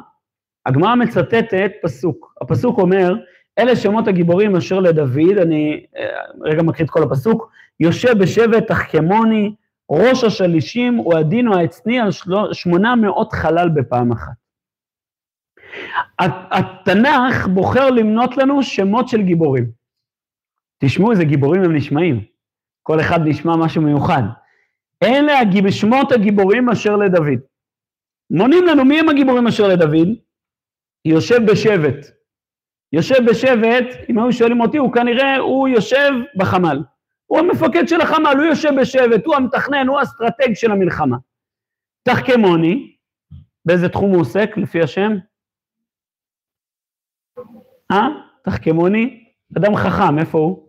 [0.66, 2.34] הגמרא מצטטת פסוק.
[2.40, 3.14] הפסוק אומר,
[3.58, 6.04] אלה שמות הגיבורים אשר לדוד, אני אה,
[6.40, 7.50] רגע מקריא את כל הפסוק,
[7.80, 9.54] יושב בשבט תחכמוני,
[9.90, 12.08] ראש השלישים הוא הדין או העצני על
[12.52, 14.32] שמונה מאות חלל בפעם אחת.
[16.50, 19.70] התנ"ך בוחר למנות לנו שמות של גיבורים.
[20.78, 22.24] תשמעו איזה גיבורים הם נשמעים.
[22.82, 24.22] כל אחד נשמע משהו מיוחד.
[25.02, 27.47] אלה שמות הגיבורים אשר לדוד.
[28.30, 30.08] מונים לנו מי הם הגיבורים אשר לדוד?
[31.04, 32.06] יושב בשבט.
[32.92, 36.82] יושב בשבט, אם היו שואלים אותי, הוא כנראה, הוא יושב בחמ"ל.
[37.26, 41.16] הוא המפקד של החמ"ל, הוא יושב בשבט, הוא המתכנן, הוא האסטרטג של המלחמה.
[42.02, 42.96] תחכמוני,
[43.64, 45.12] באיזה תחום הוא עוסק לפי השם?
[47.90, 48.08] אה?
[48.44, 49.24] תחכמוני?
[49.58, 50.68] אדם חכם, איפה הוא?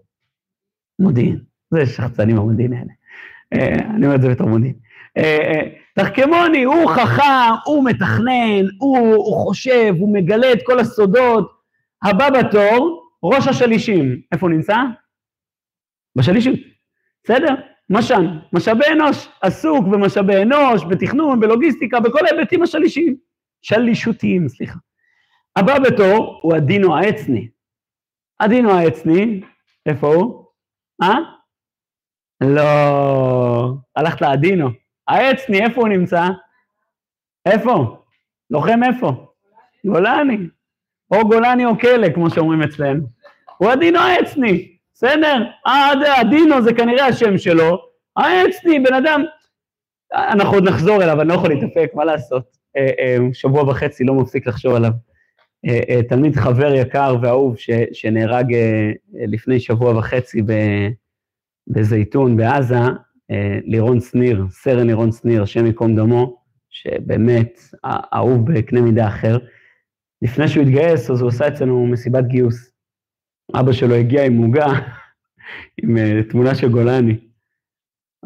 [0.99, 1.43] מודיעין.
[1.71, 2.93] זה שחצנים המודיעין האלה.
[3.53, 4.79] אה, אני אומר את זה בתור מודיעין.
[5.99, 11.59] תחכמוני, הוא חכם, הוא מתכנן, הוא, הוא חושב, הוא מגלה את כל הסודות.
[12.03, 14.21] הבא בתור, ראש השלישים.
[14.31, 14.75] איפה הוא נמצא?
[16.15, 16.59] בשלישות.
[17.23, 17.55] בסדר?
[17.89, 23.15] משן, משאבי אנוש, עסוק במשאבי אנוש, בתכנון, בלוגיסטיקה, בכל ההיבטים השלישיים.
[23.61, 24.79] שלישותיים, סליחה.
[25.55, 27.47] הבא בתור הוא הדינו העצני.
[28.39, 29.41] הדינו העצני,
[29.85, 30.45] איפה הוא?
[31.03, 31.15] אה?
[32.41, 34.69] לא, הלכת לעדינו.
[35.09, 36.27] העצני, איפה הוא נמצא?
[37.45, 37.97] איפה?
[38.49, 39.25] לוחם איפה?
[39.85, 40.37] גולני.
[41.11, 43.07] או גולני או כלא, כמו שאומרים אצלנו.
[43.57, 45.45] הוא הדינו העצני, בסדר?
[46.19, 47.77] הדינו זה כנראה השם שלו,
[48.17, 49.23] העצני, בן אדם,
[50.13, 52.57] אנחנו עוד נחזור אליו, אני לא יכול להתאפק, מה לעשות?
[52.77, 54.91] אה, אה, שבוע וחצי לא מפסיק לחשוב עליו.
[55.65, 58.55] אה, תלמיד חבר יקר ואהוב ש, שנהרג
[59.13, 60.41] לפני שבוע וחצי
[61.67, 62.79] בזייתון בעזה,
[63.65, 67.59] לירון שניר, סרן לירון שניר, השם ייקום דמו, שבאמת
[68.13, 69.37] אהוב בקנה מידה אחר.
[70.21, 72.71] לפני שהוא התגייס, אז הוא עשה אצלנו מסיבת גיוס.
[73.59, 74.67] אבא שלו הגיע עם עוגה,
[75.83, 75.97] עם
[76.29, 77.17] תמונה של גולני.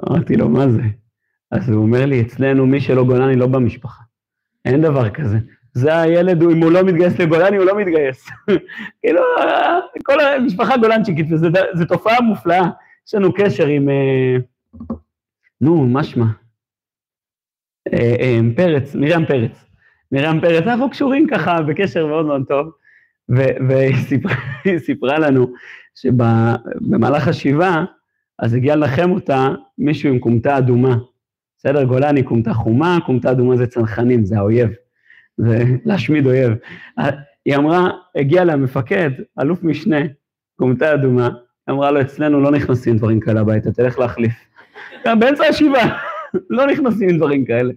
[0.10, 0.82] אמרתי לו, מה זה?
[1.52, 4.04] אז הוא אומר לי, אצלנו מי שלא גולני לא במשפחה.
[4.66, 5.38] אין דבר כזה.
[5.74, 8.30] זה הילד, אם הוא לא מתגייס לגולני, הוא לא מתגייס.
[9.02, 9.22] כאילו,
[10.04, 12.70] כל המשפחה גולנצ'יקית, וזו תופעה מופלאה.
[13.08, 13.90] יש לנו קשר עם...
[13.90, 14.38] אה,
[15.64, 16.26] נו, מה שמה?
[17.94, 19.66] אה, אה, פרץ, מרים פרץ.
[20.12, 22.72] מרים פרץ, אנחנו קשורים ככה בקשר מאוד מאוד טוב,
[23.70, 23.96] והיא
[24.86, 25.54] סיפרה, לנו
[25.96, 27.86] שבמהלך השבעה,
[28.40, 30.98] אז הגיע לנחם אותה מישהו עם כומתה אדומה.
[31.58, 34.70] בסדר, גולני כומתה חומה, כומתה אדומה זה צנחנים, זה האויב.
[35.38, 36.54] זה להשמיד אויב.
[37.46, 39.10] היא אמרה, הגיע לה מפקד,
[39.42, 40.00] אלוף משנה,
[40.56, 41.30] כומתה אדומה,
[41.70, 44.34] אמרה לו, אצלנו לא נכנסים דברים כאלה הביתה, תלך להחליף.
[45.06, 46.00] גם באמצע השבעה,
[46.50, 47.74] לא נכנסים דברים כאלה.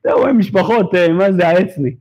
[0.00, 1.94] אתה רואה משפחות, אה, מה זה העצני.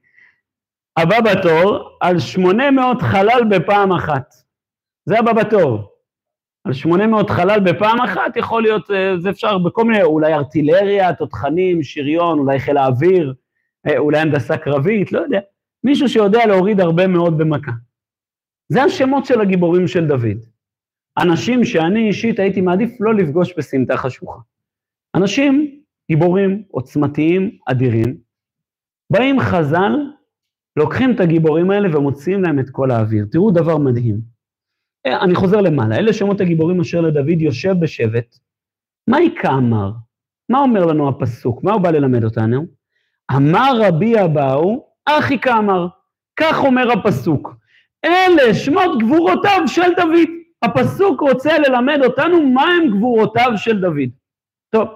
[0.98, 4.34] הבא בתור, על 800 חלל בפעם אחת.
[5.06, 5.94] זה הבא בתור.
[6.64, 11.84] על 800 חלל בפעם אחת יכול להיות, אה, זה אפשר בכל מיני, אולי ארטילריה, תותחנים,
[11.84, 13.34] שריון, אולי חיל האוויר,
[13.88, 15.40] אה, אולי הנדסה קרבית, לא יודע.
[15.84, 17.72] מישהו שיודע להוריד הרבה מאוד במכה.
[18.70, 20.57] זה השמות של הגיבורים של דוד.
[21.18, 24.40] אנשים שאני אישית הייתי מעדיף לא לפגוש בסמטה חשוכה.
[25.16, 28.18] אנשים גיבורים עוצמתיים, אדירים,
[29.10, 29.92] באים חז"ל,
[30.76, 33.26] לוקחים את הגיבורים האלה ומוציאים להם את כל האוויר.
[33.32, 34.20] תראו דבר מדהים.
[35.06, 38.36] אה, אני חוזר למעלה, אלה שמות הגיבורים אשר לדוד יושב בשבט.
[39.10, 39.92] מה איכה אמר?
[40.50, 41.64] מה אומר לנו הפסוק?
[41.64, 42.66] מה הוא בא ללמד אותנו?
[43.36, 45.88] אמר רבי אבאו, אחי כאמר.
[46.40, 47.56] כך אומר הפסוק.
[48.06, 50.37] אלה שמות גבורותיו של דוד.
[50.62, 54.10] הפסוק רוצה ללמד אותנו מהם גבורותיו של דוד.
[54.70, 54.88] טוב,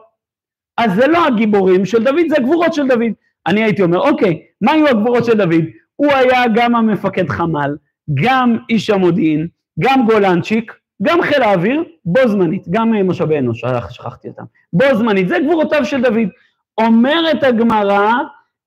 [0.78, 3.12] אז זה לא הגיבורים של דוד, זה הגבורות של דוד.
[3.47, 5.65] אני הייתי אומר, אוקיי, מה היו הגבורות של דוד?
[5.95, 7.76] הוא היה גם המפקד חמ"ל,
[8.13, 9.47] גם איש המודיעין,
[9.80, 14.43] גם גולנצ'יק, גם חיל האוויר, בו זמנית, גם משאבי אנוש, שכחתי אותם,
[14.74, 16.30] בו זמנית, זה גבורותיו של דוד.
[16.78, 18.13] אומרת הגמרא,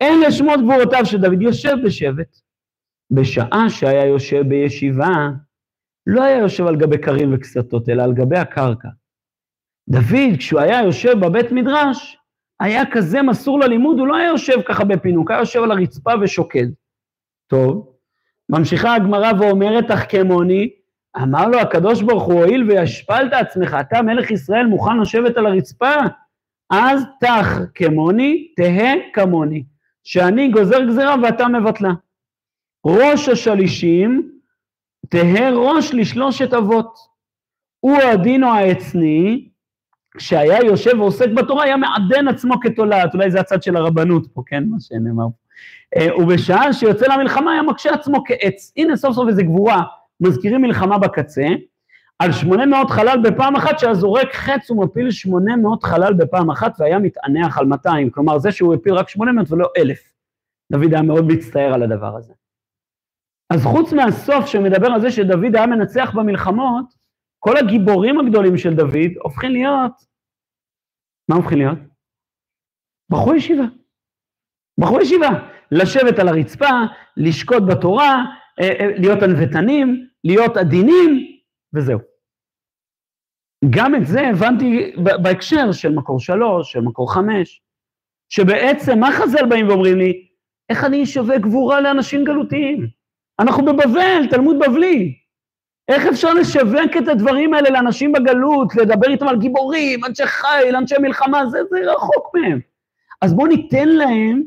[0.02, 2.36] אלה שמות גבורותיו של דוד, יושב בשבט.
[3.10, 5.28] בשעה שהיה יושב בישיבה,
[6.06, 8.88] לא היה יושב על גבי כרים וקסתות, אלא על גבי הקרקע.
[9.88, 12.16] דוד, כשהוא היה יושב בבית מדרש,
[12.60, 16.66] היה כזה מסור ללימוד, הוא לא היה יושב ככה בפינוק, היה יושב על הרצפה ושוקד.
[17.46, 17.94] טוב,
[18.48, 20.70] ממשיכה הגמרא ואומרת, אך כמוני,
[21.22, 25.94] אמר לו הקדוש ברוך הוא, הואיל וישפלת עצמך, אתה מלך ישראל מוכן לשבת על הרצפה?
[26.70, 29.64] אז תח כמוני, תהא כמוני,
[30.04, 31.92] שאני גוזר גזירה ואתה מבטלה.
[32.86, 34.33] ראש השלישים,
[35.08, 37.14] תהא ראש לשלושת אבות.
[37.80, 39.48] הוא הדינו העצני,
[40.16, 44.64] כשהיה יושב ועוסק בתורה, היה מעדן עצמו כתולעת, אולי זה הצד של הרבנות פה, כן,
[44.70, 45.44] מה שנאמר פה.
[45.96, 48.72] אה, ובשעה שיוצא למלחמה היה מקשה עצמו כעץ.
[48.76, 49.82] הנה סוף סוף איזו גבורה,
[50.20, 51.46] מזכירים מלחמה בקצה,
[52.18, 57.58] על 800 חלל בפעם אחת, שהיה זורק חץ ומפיל 800 חלל בפעם אחת והיה מתענח
[57.58, 59.98] על 200, כלומר זה שהוא הפיל רק 800 ולא 1,000.
[60.72, 62.32] דוד היה מאוד מצטער על הדבר הזה.
[63.52, 66.84] אז חוץ מהסוף שמדבר על זה שדוד היה מנצח במלחמות,
[67.38, 69.92] כל הגיבורים הגדולים של דוד הופכים להיות,
[71.28, 71.78] מה הופכים להיות?
[73.10, 73.64] בחור ישיבה.
[74.80, 75.28] בחור ישיבה.
[75.70, 76.70] לשבת על הרצפה,
[77.16, 78.24] לשקוט בתורה,
[78.60, 81.38] אה, אה, להיות ענוותנים, להיות עדינים,
[81.74, 81.98] וזהו.
[83.70, 87.62] גם את זה הבנתי בהקשר של מקור שלוש, של מקור חמש,
[88.28, 90.28] שבעצם מה חז"ל באים ואומרים לי?
[90.70, 93.03] איך אני אשווה גבורה לאנשים גלותיים?
[93.40, 95.14] אנחנו בבבל, תלמוד בבלי.
[95.88, 100.94] איך אפשר לשווק את הדברים האלה לאנשים בגלות, לדבר איתם על גיבורים, אנשי חיל, אנשי
[101.00, 102.60] מלחמה, זה, זה רחוק מהם.
[103.22, 104.42] אז בואו ניתן להם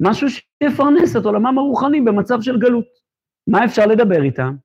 [0.00, 2.88] משהו שיפרנס את עולמם הרוחני במצב של גלות.
[3.46, 4.56] מה אפשר לדבר איתם?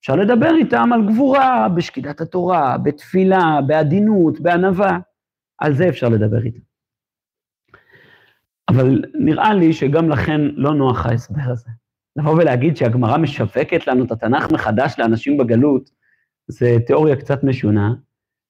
[0.00, 4.98] אפשר לדבר איתם על גבורה, בשקידת התורה, בתפילה, בעדינות, בענווה.
[5.58, 6.60] על זה אפשר לדבר איתם.
[8.68, 11.70] אבל נראה לי שגם לכן לא נוח ההסבר הזה.
[12.18, 15.90] לבוא ולהגיד שהגמרא משווקת לנו את התנ"ך מחדש לאנשים בגלות,
[16.48, 17.94] זה תיאוריה קצת משונה,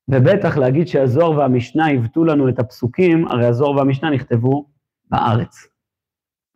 [0.08, 4.66] ובטח להגיד שהזוהר והמשנה עיוותו לנו את הפסוקים, הרי הזוהר והמשנה נכתבו
[5.10, 5.66] בארץ.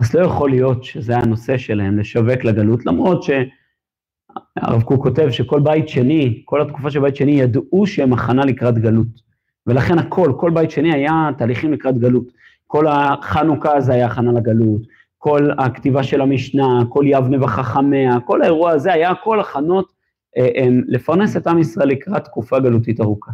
[0.01, 5.89] אז לא יכול להיות שזה הנושא שלהם, לשווק לגלות, למרות שהרב קוק כותב שכל בית
[5.89, 9.33] שני, כל התקופה של בית שני, ידעו שהם הכנה לקראת גלות.
[9.67, 12.25] ולכן הכל, כל בית שני היה תהליכים לקראת גלות.
[12.67, 14.83] כל החנוכה הזה היה הכנה לגלות,
[15.23, 19.93] כל הכתיבה של המשנה, כל יבנה וחכמיה, כל האירוע הזה היה כל הכנות
[20.37, 23.33] אה, לפרנס את עם ישראל לקראת תקופה גלותית ארוכה.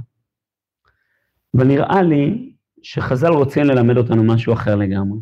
[1.57, 5.19] אבל נראה לי שחז"ל רוצים ללמד אותנו משהו אחר לגמרי.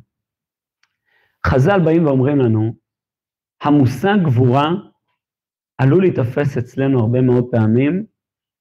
[1.46, 2.74] חז"ל באים ואומרים לנו,
[3.62, 4.70] המושג גבורה
[5.78, 8.04] עלול להיתפס אצלנו הרבה מאוד פעמים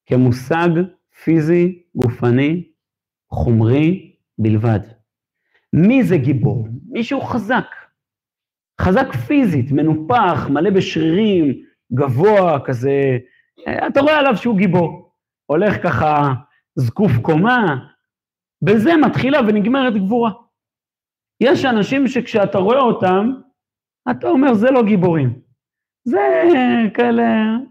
[0.05, 0.69] כמושג
[1.23, 2.67] פיזי, גופני,
[3.29, 4.79] חומרי בלבד.
[5.73, 6.67] מי זה גיבור?
[6.89, 7.65] מישהו חזק.
[8.81, 11.61] חזק פיזית, מנופח, מלא בשרירים,
[11.93, 13.17] גבוה כזה,
[13.87, 15.13] אתה רואה עליו שהוא גיבור.
[15.45, 16.33] הולך ככה
[16.75, 17.75] זקוף קומה,
[18.61, 20.31] בזה מתחילה ונגמרת גבורה.
[21.41, 23.31] יש אנשים שכשאתה רואה אותם,
[24.11, 25.41] אתה אומר, זה לא גיבורים.
[26.07, 26.19] זה
[26.93, 27.23] כאלה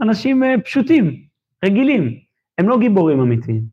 [0.02, 1.26] אנשים פשוטים,
[1.64, 2.18] רגילים,
[2.58, 3.64] הם לא גיבורים אמיתיים.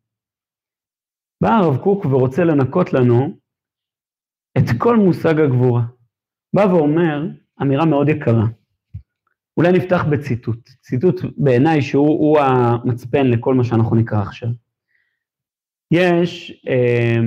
[1.41, 3.38] בא הרב קוק ורוצה לנקות לנו
[4.58, 5.82] את כל מושג הגבורה.
[6.54, 7.28] בא ואומר
[7.62, 8.46] אמירה מאוד יקרה.
[9.58, 14.50] אולי נפתח בציטוט, ציטוט בעיניי שהוא המצפן לכל מה שאנחנו נקרא עכשיו.
[15.92, 17.20] יש, אה,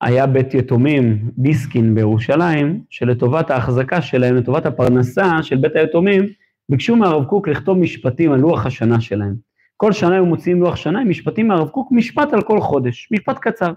[0.00, 6.26] היה בית יתומים, ביסקין בירושלים, שלטובת ההחזקה שלהם, לטובת הפרנסה של בית היתומים,
[6.68, 9.34] ביקשו מהרב קוק לכתוב משפטים על לוח השנה שלהם.
[9.76, 13.38] כל שנה היו מוציאים לוח שנה עם משפטים מהרב קוק, משפט על כל חודש, משפט
[13.38, 13.72] קצר.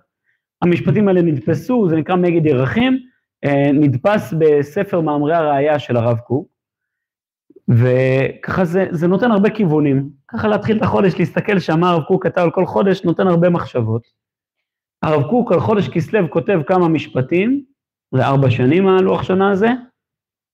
[0.62, 3.00] המשפטים האלה נדפסו, זה נקרא מגד ירחים,
[3.74, 6.48] נדפס בספר מאמרי הראייה של הרב קוק,
[7.70, 10.10] וככה זה, זה נותן הרבה כיוונים.
[10.28, 14.08] ככה להתחיל את החודש, להסתכל שמה הרב קוק כתב על כל חודש, נותן הרבה מחשבות.
[15.04, 17.64] הרב קוק על חודש כסלו כותב כמה משפטים,
[18.16, 19.70] זה ארבע שנים הלוח שנה הזה.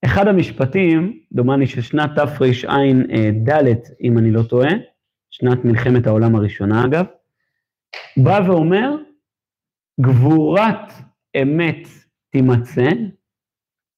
[0.06, 3.50] אחד המשפטים, דומני של שנת תרע"ד,
[4.02, 4.70] אם אני לא טועה,
[5.32, 7.06] שנת מלחמת העולם הראשונה אגב,
[8.18, 8.96] בא ואומר,
[10.02, 10.92] גבורת
[11.42, 11.88] אמת
[12.36, 12.90] תימצא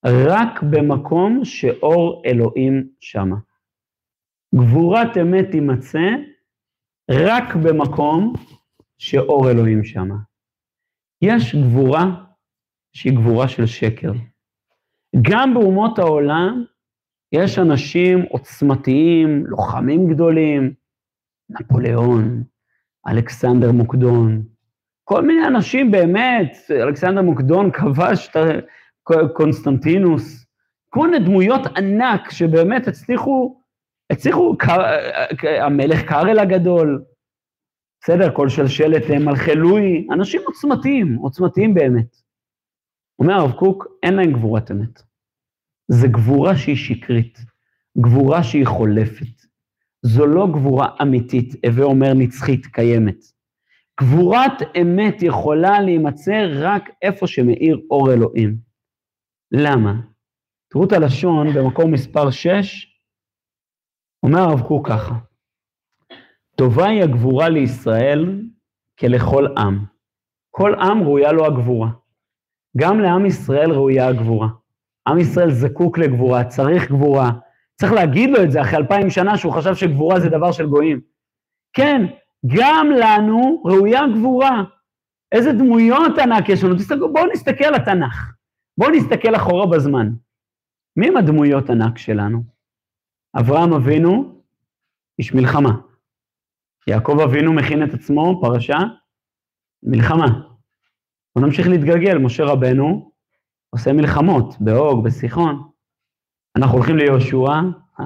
[0.05, 3.35] רק במקום שאור אלוהים שמה.
[4.55, 6.07] גבורת אמת תימצא
[7.11, 8.33] רק במקום
[8.97, 10.15] שאור אלוהים שמה.
[11.21, 12.25] יש גבורה
[12.93, 14.11] שהיא גבורה של שקר.
[15.31, 16.63] גם באומות העולם
[17.31, 20.73] יש אנשים עוצמתיים, לוחמים גדולים,
[21.49, 22.43] נפוליאון,
[23.07, 24.47] אלכסנדר מוקדון,
[25.09, 28.37] כל מיני אנשים באמת, אלכסנדר מוקדון כבש את
[29.33, 30.45] קונסטנטינוס,
[30.89, 33.61] כל מיני דמויות ענק שבאמת הצליחו,
[34.09, 34.55] הצליחו,
[35.61, 37.03] המלך קארל הגדול,
[38.01, 42.15] בסדר, כל שלשלת מלכי לואי, אנשים עוצמתיים, עוצמתיים באמת.
[43.19, 45.01] אומר הרב קוק, אין להם גבורת אמת.
[45.87, 47.39] זה גבורה שהיא שקרית,
[47.97, 49.41] גבורה שהיא חולפת.
[50.01, 53.36] זו לא גבורה אמיתית, הווה אומר נצחית, קיימת.
[53.99, 58.57] גבורת אמת יכולה להימצא רק איפה שמאיר אור אלוהים.
[59.51, 59.93] למה?
[60.69, 62.87] תראו את הלשון במקור מספר 6,
[64.23, 65.15] אומר הרב קוק ככה:
[66.55, 68.41] טובה היא הגבורה לישראל
[68.99, 69.85] כלכל עם.
[70.51, 71.89] כל עם ראויה לו הגבורה.
[72.77, 74.47] גם לעם ישראל ראויה הגבורה.
[75.07, 77.31] עם ישראל זקוק לגבורה, צריך גבורה.
[77.75, 81.01] צריך להגיד לו את זה אחרי אלפיים שנה שהוא חשב שגבורה זה דבר של גויים.
[81.73, 82.01] כן,
[82.45, 84.63] גם לנו ראויה גבורה.
[85.31, 86.75] איזה דמויות ענק יש לנו.
[86.75, 88.33] תסתכלו, בואו נסתכל על התנ"ך.
[88.77, 90.09] בואו נסתכל אחורה בזמן.
[90.97, 92.43] מי הם הדמויות ענק שלנו?
[93.39, 94.41] אברהם אבינו,
[95.19, 95.71] איש מלחמה.
[96.87, 98.77] יעקב אבינו מכין את עצמו, פרשה,
[99.83, 100.27] מלחמה.
[101.35, 103.11] בואו נמשיך להתגלגל, משה רבנו
[103.69, 105.69] עושה מלחמות, באוג, בסיחון.
[106.57, 107.51] אנחנו הולכים ליהושע,
[107.99, 108.05] אה,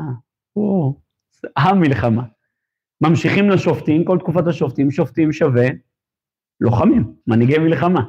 [0.56, 0.96] או,
[1.58, 2.24] המלחמה.
[3.02, 5.68] ממשיכים לשופטים, כל תקופת השופטים, שופטים שווה
[6.62, 8.02] לוחמים, מנהיגי מלחמה.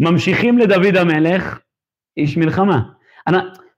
[0.00, 1.60] ממשיכים לדוד המלך,
[2.16, 2.82] איש מלחמה.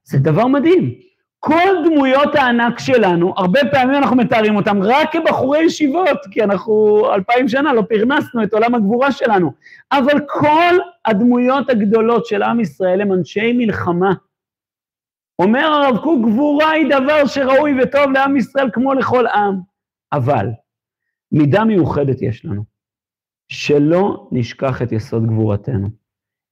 [0.05, 0.95] זה דבר מדהים.
[1.41, 7.49] כל דמויות הענק שלנו, הרבה פעמים אנחנו מתארים אותם רק כבחורי ישיבות, כי אנחנו אלפיים
[7.49, 9.53] שנה לא פרנסנו את עולם הגבורה שלנו,
[9.93, 10.75] אבל כל
[11.07, 14.13] הדמויות הגדולות של עם ישראל הם אנשי מלחמה.
[15.39, 19.68] אומר הרב קוק, גבורה היא דבר שראוי וטוב לעם ישראל כמו לכל עם.
[20.13, 20.47] אבל
[21.33, 22.65] מידה מיוחדת יש לנו,
[23.49, 25.89] שלא נשכח את יסוד גבורתנו.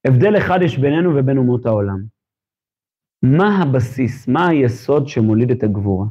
[0.07, 2.03] הבדל אחד יש בינינו ובין אומות העולם.
[3.23, 6.05] מה הבסיס, מה היסוד שמוליד את הגבורה?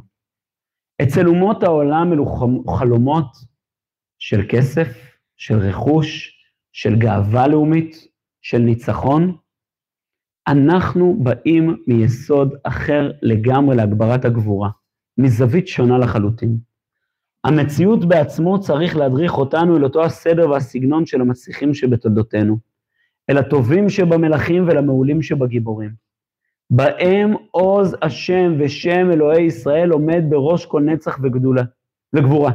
[1.01, 2.25] אצל אומות העולם אלו
[2.79, 3.27] חלומות
[4.19, 4.87] של כסף,
[5.37, 6.37] של רכוש,
[6.71, 7.95] של גאווה לאומית,
[8.41, 9.37] של ניצחון.
[10.47, 14.69] אנחנו באים מיסוד אחר לגמרי להגברת הגבורה,
[15.17, 16.57] מזווית שונה לחלוטין.
[17.47, 22.57] המציאות בעצמו צריך להדריך אותנו אל אותו הסדר והסגנון של המצליחים שבתולדותינו,
[23.29, 25.89] אל הטובים שבמלכים ולמעולים שבגיבורים.
[26.69, 31.63] בהם עוז השם ושם אלוהי ישראל עומד בראש כל נצח וגדולה,
[32.13, 32.51] וגבורה.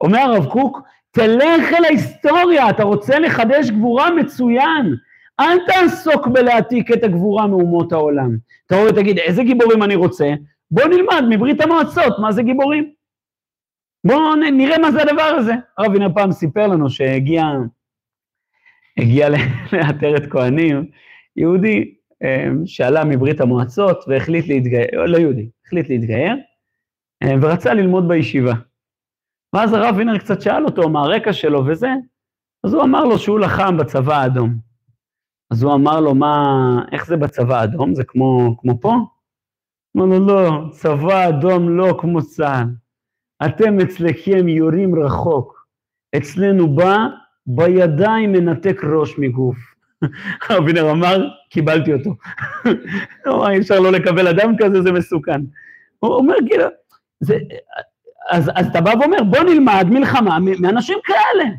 [0.00, 4.94] אומר הרב קוק, תלך אל ההיסטוריה, אתה רוצה לחדש גבורה מצוין.
[5.40, 8.36] אל תעסוק בלהעתיק את הגבורה מאומות העולם.
[8.66, 10.34] אתה רואה, תגיד, איזה גיבורים אני רוצה?
[10.70, 12.97] בוא נלמד מברית המועצות, מה זה גיבורים.
[14.04, 15.52] בואו נראה מה זה הדבר הזה.
[15.78, 17.44] הרב וינר פעם סיפר לנו שהגיע
[18.98, 19.28] הגיע
[19.72, 20.90] לעטרת כהנים,
[21.36, 21.94] יהודי,
[22.24, 26.36] אמ, שעלה מברית המועצות והחליט להתגייר, לא יהודי, החליט להתגייר,
[27.24, 28.52] אמ, ורצה ללמוד בישיבה.
[29.52, 31.90] ואז הרב וינר קצת שאל אותו מה הרקע שלו וזה,
[32.64, 34.54] אז הוא אמר לו שהוא לחם בצבא האדום.
[35.50, 36.44] אז הוא אמר לו, מה,
[36.92, 37.94] איך זה בצבא האדום?
[37.94, 38.94] זה כמו, כמו פה?
[39.96, 42.66] אמר לו, לא, צבא אדום לא כמו צה"ל.
[43.46, 45.66] אתם אצלכם יורים רחוק.
[46.16, 46.96] אצלנו בא,
[47.46, 49.56] בידיים מנתק ראש מגוף.
[50.58, 52.10] אבינר אמר, קיבלתי אותו.
[53.26, 55.40] אמר, אי אפשר לא לקבל אדם כזה, זה מסוכן.
[55.98, 56.64] הוא אומר, כאילו,
[57.20, 57.38] זה,
[58.30, 61.50] אז, אז אתה בא ואומר, בוא נלמד מלחמה מאנשים כאלה.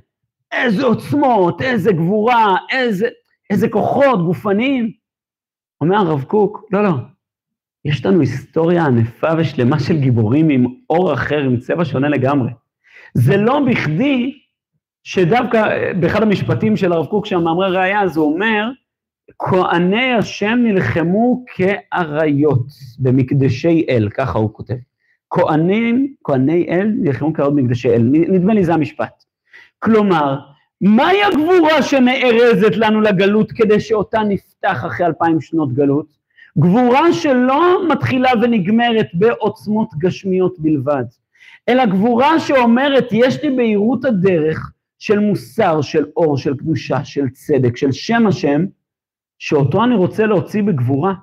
[0.51, 3.07] איזה עוצמות, איזה גבורה, איזה,
[3.49, 4.91] איזה כוחות גופניים.
[5.81, 6.89] אומר הרב קוק, לא, לא,
[7.85, 12.49] יש לנו היסטוריה ענפה ושלמה של גיבורים עם אור אחר, עם צבע שונה לגמרי.
[13.13, 14.39] זה לא בכדי
[15.03, 18.69] שדווקא אה, באחד המשפטים של הרב קוק שם, מאמרי ראייה, אז הוא אומר,
[19.39, 22.67] כהני השם נלחמו כאריות
[22.99, 24.73] במקדשי אל, ככה הוא כותב.
[25.29, 29.23] כהנים, כהני אל נלחמו כאריות במקדשי אל, נדמה לי זה המשפט.
[29.79, 30.39] כלומר,
[30.81, 36.18] מהי הגבורה שנארזת לנו לגלות כדי שאותה נפתח אחרי אלפיים שנות גלות?
[36.57, 41.03] גבורה שלא מתחילה ונגמרת בעוצמות גשמיות בלבד,
[41.69, 47.77] אלא גבורה שאומרת, יש לי בהירות הדרך, של מוסר, של אור, של קדושה, של צדק,
[47.77, 48.65] של שם השם,
[49.39, 51.13] שאותו אני רוצה להוציא בגבורה,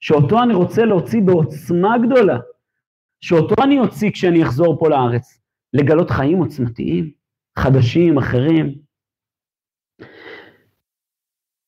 [0.00, 2.38] שאותו אני רוצה להוציא בעוצמה גדולה,
[3.20, 5.40] שאותו אני אוציא כשאני אחזור פה לארץ,
[5.72, 7.10] לגלות חיים עוצמתיים,
[7.58, 8.85] חדשים, אחרים.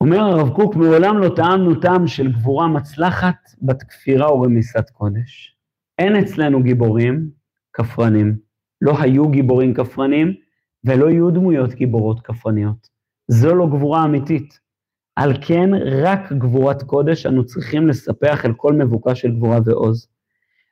[0.01, 5.57] אומר הרב קוק, מעולם לא טעמנו טעם של גבורה מצלחת בת כפירה ורמיסת קודש.
[5.99, 7.31] אין אצלנו גיבורים
[7.73, 8.37] כפרנים.
[8.81, 10.35] לא היו גיבורים כפרנים,
[10.85, 12.89] ולא יהיו דמויות גיבורות כפרניות.
[13.29, 14.59] זו לא גבורה אמיתית.
[15.17, 20.09] על כן, רק גבורת קודש אנו צריכים לספח אל כל מבוקש של גבורה ועוז.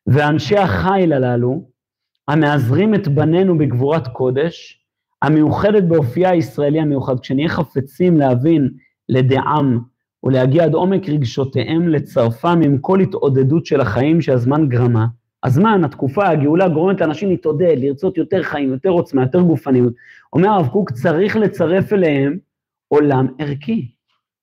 [0.06, 1.70] ואנשי החיל הללו,
[2.28, 4.84] המאזרים את בנינו בגבורת קודש,
[5.22, 8.70] המיוחדת באופייה הישראלי המיוחד, כשנהיה חפצים להבין
[9.08, 9.80] לדעם
[10.24, 15.06] ולהגיע עד עומק רגשותיהם לצרפם עם כל התעודדות של החיים שהזמן גרמה,
[15.44, 19.92] הזמן, התקופה, הגאולה גורמת לאנשים להתעודד, לרצות יותר חיים, יותר עוצמה, יותר גופניות.
[20.32, 22.38] אומר הרב קוק, צריך לצרף אליהם
[22.88, 23.88] עולם ערכי.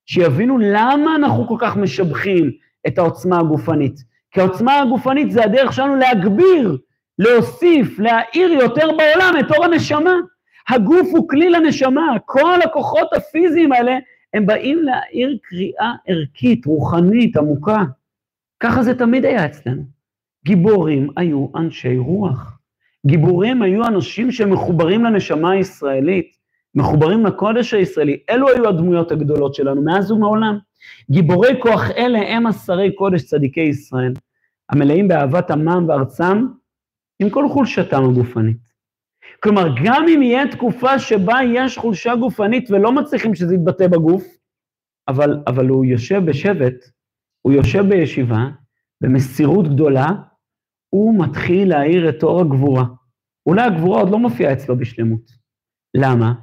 [0.06, 2.52] שיבינו למה אנחנו כל כך משבחים
[2.88, 4.04] את העוצמה הגופנית.
[4.32, 6.78] כי העוצמה הגופנית זה הדרך שלנו להגביר,
[7.20, 10.14] להוסיף, להאיר יותר בעולם את אור הנשמה.
[10.70, 13.98] הגוף הוא כלי לנשמה, כל הכוחות הפיזיים האלה,
[14.34, 17.84] הם באים להאיר קריאה ערכית, רוחנית, עמוקה.
[18.60, 19.84] ככה זה תמיד היה אצלנו.
[20.46, 22.60] גיבורים היו אנשי רוח.
[23.06, 26.38] גיבורים היו אנשים שמחוברים לנשמה הישראלית,
[26.76, 28.20] מחוברים לקודש הישראלי.
[28.30, 30.58] אלו היו הדמויות הגדולות שלנו מאז ומעולם.
[31.12, 34.14] גיבורי כוח אלה הם השרי קודש צדיקי ישראל,
[34.70, 36.48] המלאים באהבת עמם וארצם,
[37.20, 38.73] עם כל חולשתם הגופנית.
[39.44, 44.24] כלומר, גם אם יהיה תקופה שבה יש חולשה גופנית ולא מצליחים שזה יתבטא בגוף,
[45.08, 46.76] אבל, אבל הוא יושב בשבט,
[47.42, 48.46] הוא יושב בישיבה,
[49.02, 50.08] במסירות גדולה,
[50.90, 52.84] הוא מתחיל להאיר את אור הגבורה.
[53.46, 55.32] אולי הגבורה עוד לא מופיעה אצלו בשלמות.
[55.98, 56.34] למה?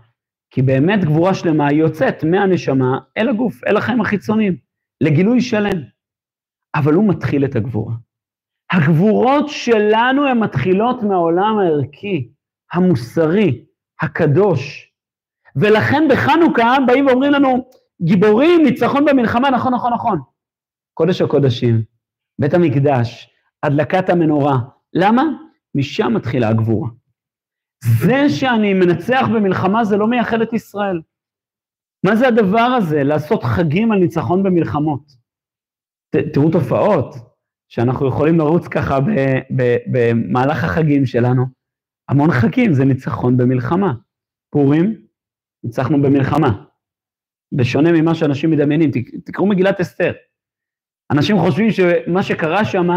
[0.51, 4.57] כי באמת גבורה שלמה היא יוצאת מהנשמה אל הגוף, אל החיים החיצוניים.
[5.01, 5.83] לגילוי שלם.
[6.75, 7.95] אבל הוא מתחיל את הגבורה.
[8.73, 12.29] הגבורות שלנו הן מתחילות מהעולם הערכי,
[12.73, 13.65] המוסרי,
[14.01, 14.93] הקדוש.
[15.57, 17.69] ולכן בחנוכה באים ואומרים לנו,
[18.03, 20.19] גיבורים, ניצחון במלחמה, נכון, נכון, נכון.
[20.95, 21.83] קודש הקודשים,
[22.39, 23.31] בית המקדש,
[23.63, 24.59] הדלקת המנורה.
[24.95, 25.23] למה?
[25.75, 26.89] משם מתחילה הגבורה.
[27.85, 31.01] זה שאני מנצח במלחמה זה לא מייחד את ישראל.
[32.07, 35.13] מה זה הדבר הזה, לעשות חגים על ניצחון במלחמות?
[36.11, 37.15] ת, תראו תופעות,
[37.69, 38.99] שאנחנו יכולים לרוץ ככה
[39.93, 41.60] במהלך החגים שלנו.
[42.11, 43.93] המון חגים, זה ניצחון במלחמה.
[44.51, 44.97] פורים,
[45.65, 46.65] ניצחנו במלחמה.
[47.53, 48.91] בשונה ממה שאנשים מדמיינים,
[49.25, 50.13] תקראו מגילת אסתר.
[51.11, 52.89] אנשים חושבים שמה שקרה שם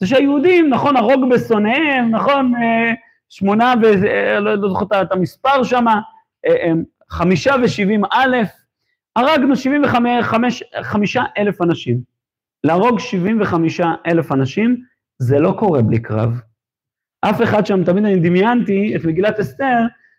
[0.00, 2.92] זה שהיהודים, נכון, הרוג בשונאיהם, נכון, אה,
[3.28, 4.06] שמונה ו...
[4.06, 5.84] אה, לא, לא זוכר את המספר שם,
[6.46, 6.72] אה,
[7.10, 8.36] חמישה ושבעים א',
[9.16, 12.00] הרגנו שבעים וחמישה אלף אנשים.
[12.64, 14.82] להרוג שבעים וחמישה אלף אנשים,
[15.18, 16.40] זה לא קורה בלי קרב.
[17.20, 19.78] אף אחד שם, תמיד אני דמיינתי את מגילת אסתר,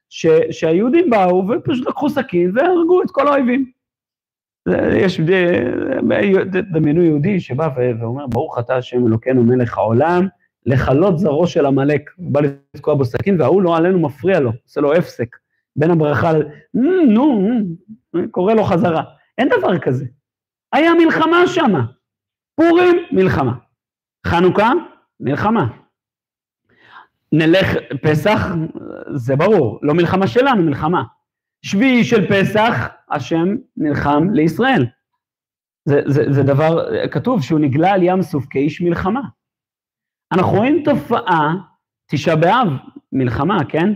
[0.09, 3.71] ש, שהיהודים באו ופשוט לקחו סכין והרגו את כל האויבים.
[4.97, 5.21] יש,
[6.71, 7.69] דמיינו יהודי שבא
[7.99, 10.27] ואומר, ברוך אתה השם אלוקינו מלך העולם,
[10.65, 12.41] לכלות זרעו של עמלק, בא
[12.73, 15.37] לתקוע בו סכין, וההוא לא עלינו מפריע לו, עושה לו הפסק,
[15.75, 16.31] בין הברכה,
[17.07, 17.49] נו,
[18.31, 19.03] קורא לו חזרה.
[19.37, 20.05] אין דבר כזה.
[20.73, 21.85] היה מלחמה שמה.
[22.55, 23.53] פורים, מלחמה.
[24.27, 24.71] חנוכה,
[25.19, 25.67] מלחמה.
[27.31, 27.67] נלך,
[28.01, 28.39] פסח,
[29.15, 31.03] זה ברור, לא מלחמה שלנו, מלחמה.
[31.61, 34.85] שביעי של פסח, השם נלחם לישראל.
[35.85, 39.21] זה, זה, זה דבר, כתוב שהוא נגלה על ים סוף כאיש מלחמה.
[40.31, 41.55] אנחנו רואים תופעה,
[42.11, 42.67] תשעה באב,
[43.11, 43.93] מלחמה, כן?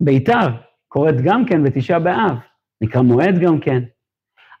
[0.00, 0.48] ביתר,
[0.88, 2.38] קורית גם כן בתשעה באב,
[2.80, 3.82] נקרא מועד גם כן.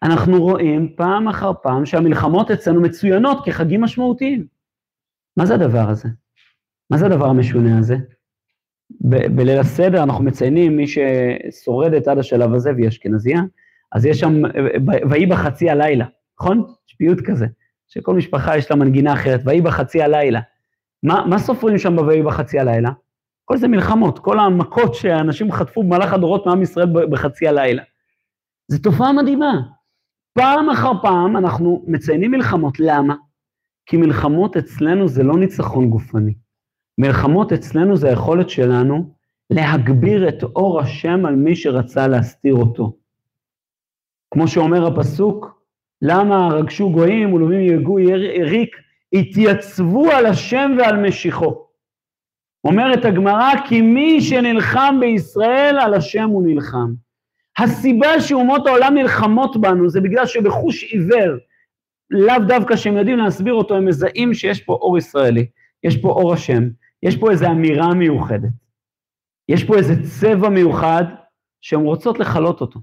[0.02, 4.46] אנחנו רואים פעם אחר פעם שהמלחמות אצלנו מצוינות כחגים משמעותיים.
[5.36, 6.08] מה זה הדבר הזה?
[6.90, 7.96] מה זה הדבר המשונה הזה?
[9.34, 13.40] בליל הסדר אנחנו מציינים, מי ששורדת עד השלב הזה והיא אשכנזייה,
[13.92, 14.42] אז יש שם,
[15.10, 16.06] ויהי בחצי הלילה,
[16.40, 16.64] נכון?
[16.88, 17.46] יש פיוט כזה,
[17.88, 20.40] שכל משפחה יש לה מנגינה אחרת, ויהי בחצי הלילה.
[21.02, 22.90] מה, מה סופרים שם ב"ויהי בחצי הלילה"?
[23.44, 27.82] כל זה מלחמות, כל המכות שאנשים חטפו במהלך הדורות מעם ישראל בחצי הלילה.
[28.68, 29.62] זו תופעה מדהימה.
[30.38, 33.14] פעם אחר פעם אנחנו מציינים מלחמות, למה?
[33.86, 36.34] כי מלחמות אצלנו זה לא ניצחון גופני.
[36.98, 39.14] מלחמות אצלנו זה היכולת שלנו
[39.50, 42.96] להגביר את אור השם על מי שרצה להסתיר אותו.
[44.34, 45.62] כמו שאומר הפסוק,
[46.02, 48.76] למה רגשו גויים ולאומים יגעו יריק,
[49.12, 51.66] התייצבו על השם ועל משיחו.
[52.64, 56.92] אומרת הגמרא, כי מי שנלחם בישראל, על השם הוא נלחם.
[57.58, 61.36] הסיבה שאומות העולם נלחמות בנו זה בגלל שבחוש עיוור,
[62.10, 65.46] לאו דווקא שהם יודעים להסביר אותו, הם מזהים שיש פה אור ישראלי,
[65.84, 66.62] יש פה אור השם,
[67.02, 68.52] יש פה איזו אמירה מיוחדת,
[69.48, 71.04] יש פה איזה צבע מיוחד
[71.60, 72.80] שהן רוצות לכלות אותו,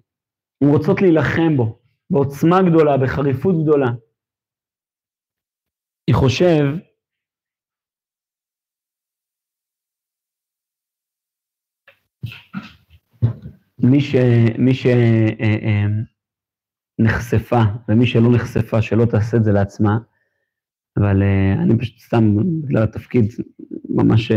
[0.63, 3.87] הן רוצות להילחם בו, בעוצמה גדולה, בחריפות גדולה.
[6.07, 6.63] אני חושב
[13.83, 14.15] מי, ש,
[14.57, 14.71] מי
[16.99, 19.97] שנחשפה אה, אה, ומי שלא נחשפה, שלא תעשה את זה לעצמה,
[20.97, 23.25] אבל אה, אני פשוט סתם, בגלל התפקיד,
[23.89, 24.31] ממש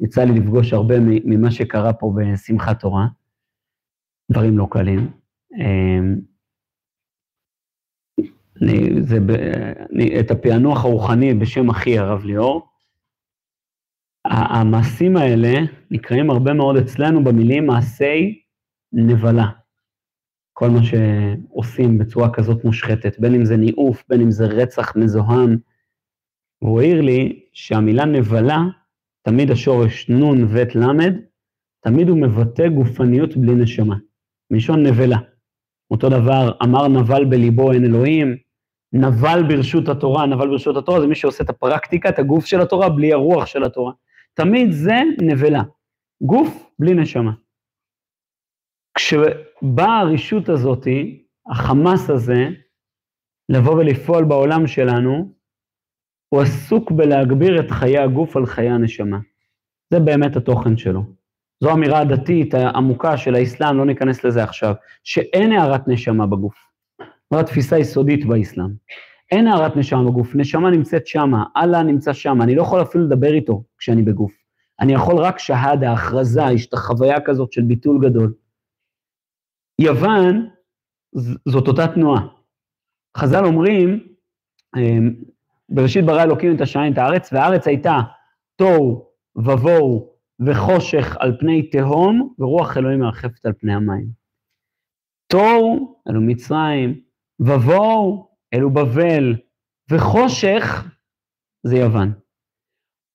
[0.00, 3.06] יצא לי לפגוש הרבה ממה שקרה פה בשמחת תורה,
[4.32, 5.10] דברים לא קלים.
[8.62, 9.18] אני, זה,
[9.92, 12.68] אני, את הפענוח הרוחני בשם אחי, הרב ליאור,
[14.24, 15.52] המעשים האלה
[15.90, 18.42] נקראים הרבה מאוד אצלנו במילים מעשי
[18.92, 19.46] נבלה.
[20.52, 25.56] כל מה שעושים בצורה כזאת מושחתת, בין אם זה ניאוף, בין אם זה רצח מזוהם.
[26.62, 28.58] והוא העיר לי שהמילה נבלה,
[29.22, 31.14] תמיד השורש נון ואת למד,
[31.80, 33.96] תמיד הוא מבטא גופניות בלי נשמה,
[34.50, 35.18] מלשון נבלה.
[35.90, 38.36] אותו דבר, אמר נבל בליבו אין אלוהים,
[38.92, 42.88] נבל ברשות התורה, נבל ברשות התורה זה מי שעושה את הפרקטיקה, את הגוף של התורה,
[42.88, 43.92] בלי הרוח של התורה.
[44.34, 45.62] תמיד זה נבלה,
[46.22, 47.32] גוף בלי נשמה.
[48.96, 52.48] כשבאה הרשות הזאתי, החמאס הזה,
[53.48, 55.35] לבוא ולפעול בעולם שלנו,
[56.28, 59.18] הוא עסוק בלהגביר את חיי הגוף על חיי הנשמה.
[59.90, 61.02] זה באמת התוכן שלו.
[61.60, 64.74] זו אמירה הדתית העמוקה של האסלאם, לא ניכנס לזה עכשיו,
[65.04, 66.54] שאין הערת נשמה בגוף.
[67.32, 68.70] זו התפיסה היסודית באסלאם.
[69.32, 73.34] אין הערת נשמה בגוף, נשמה נמצאת שמה, אללה נמצא שמה, אני לא יכול אפילו לדבר
[73.34, 74.32] איתו כשאני בגוף.
[74.80, 78.34] אני יכול רק שהדה, הכרזה, יש את החוויה כזאת של ביטול גדול.
[79.80, 80.48] יוון
[81.48, 82.26] זאת אותה תנועה.
[83.16, 84.06] חז"ל אומרים
[84.76, 85.14] אמ,
[85.68, 88.00] בראשית ברא אלוקים את השמיים את הארץ, והארץ הייתה
[88.56, 89.06] תוהו
[89.36, 94.06] ובוהו וחושך על פני תהום, ורוח אלוהים מרחפת על פני המים.
[95.26, 97.00] תוהו, אלו מצרים,
[97.40, 99.34] ובוהו, אלו בבל,
[99.90, 100.88] וחושך,
[101.62, 102.12] זה יוון.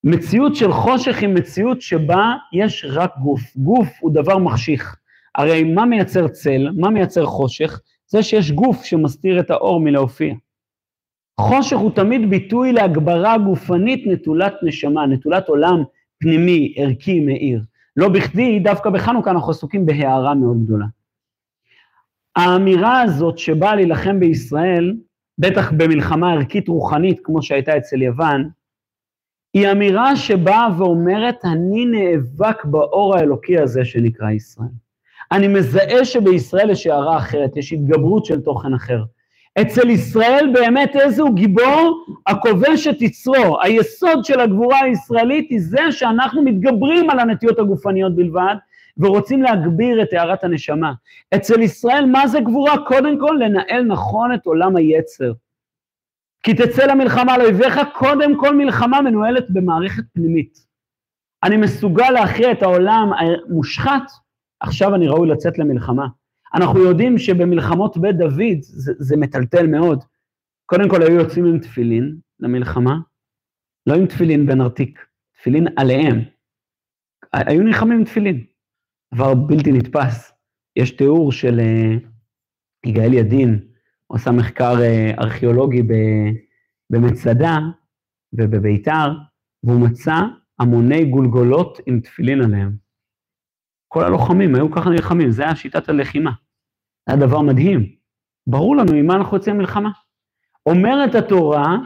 [0.04, 3.41] מציאות של חושך היא מציאות שבה יש רק גוף.
[3.56, 4.95] גוף הוא דבר מחשיך.
[5.36, 6.70] הרי מה מייצר צל?
[6.78, 7.80] מה מייצר חושך?
[8.08, 10.36] זה שיש גוף שמסתיר את האור מלהופיע.
[11.40, 15.84] חושך הוא תמיד ביטוי להגברה גופנית נטולת נשמה, נטולת עולם
[16.20, 17.62] פנימי, ערכי, מאיר.
[17.98, 20.86] לא בכדי, דווקא בחנוכה אנחנו עסוקים בהערה מאוד גדולה.
[22.36, 24.96] האמירה הזאת שבאה להילחם בישראל,
[25.38, 28.50] בטח במלחמה ערכית רוחנית כמו שהייתה אצל יוון,
[29.54, 34.70] היא אמירה שבאה ואומרת, אני נאבק באור האלוקי הזה שנקרא ישראל.
[35.32, 39.04] אני מזהה שבישראל יש הערה אחרת, יש התגברות של תוכן אחר.
[39.62, 43.62] אצל ישראל באמת איזהו גיבור הכובש את יצרו.
[43.62, 48.56] היסוד של הגבורה הישראלית היא זה שאנחנו מתגברים על הנטיות הגופניות בלבד,
[48.97, 50.93] ורוצים להגביר את הארת הנשמה.
[51.36, 52.86] אצל ישראל, מה זה גבורה?
[52.86, 55.34] קודם כל, לנהל נכון את עולם היצר.
[56.43, 60.66] כי תצא למלחמה על אויביך, קודם כל מלחמה מנוהלת במערכת פנימית.
[61.43, 64.04] אני מסוגל להכריע את העולם המושחת,
[64.60, 66.08] עכשיו אני ראוי לצאת למלחמה.
[66.54, 70.04] אנחנו יודעים שבמלחמות בית דוד זה, זה מטלטל מאוד.
[70.66, 72.99] קודם כל היו יוצאים עם תפילין למלחמה,
[73.88, 75.06] לא עם תפילין בנרתיק,
[75.39, 76.22] תפילין עליהם.
[77.34, 78.45] היו נלחמים עם תפילין.
[79.14, 80.32] דבר בלתי נתפס.
[80.76, 82.08] יש תיאור של uh,
[82.89, 83.60] יגאל ידין,
[84.08, 85.84] הוא עשה מחקר uh, ארכיאולוגי
[86.89, 87.58] במצדה
[88.34, 89.12] ובביתר,
[89.64, 90.16] והוא מצא
[90.60, 92.81] המוני גולגולות עם תפילין עליהם.
[93.94, 96.32] כל הלוחמים היו ככה נלחמים, זה היה שיטת הלחימה.
[97.08, 97.96] היה דבר מדהים.
[98.48, 99.89] ברור לנו עם מה אנחנו יוצאים למלחמה.
[100.66, 101.78] אומרת התורה,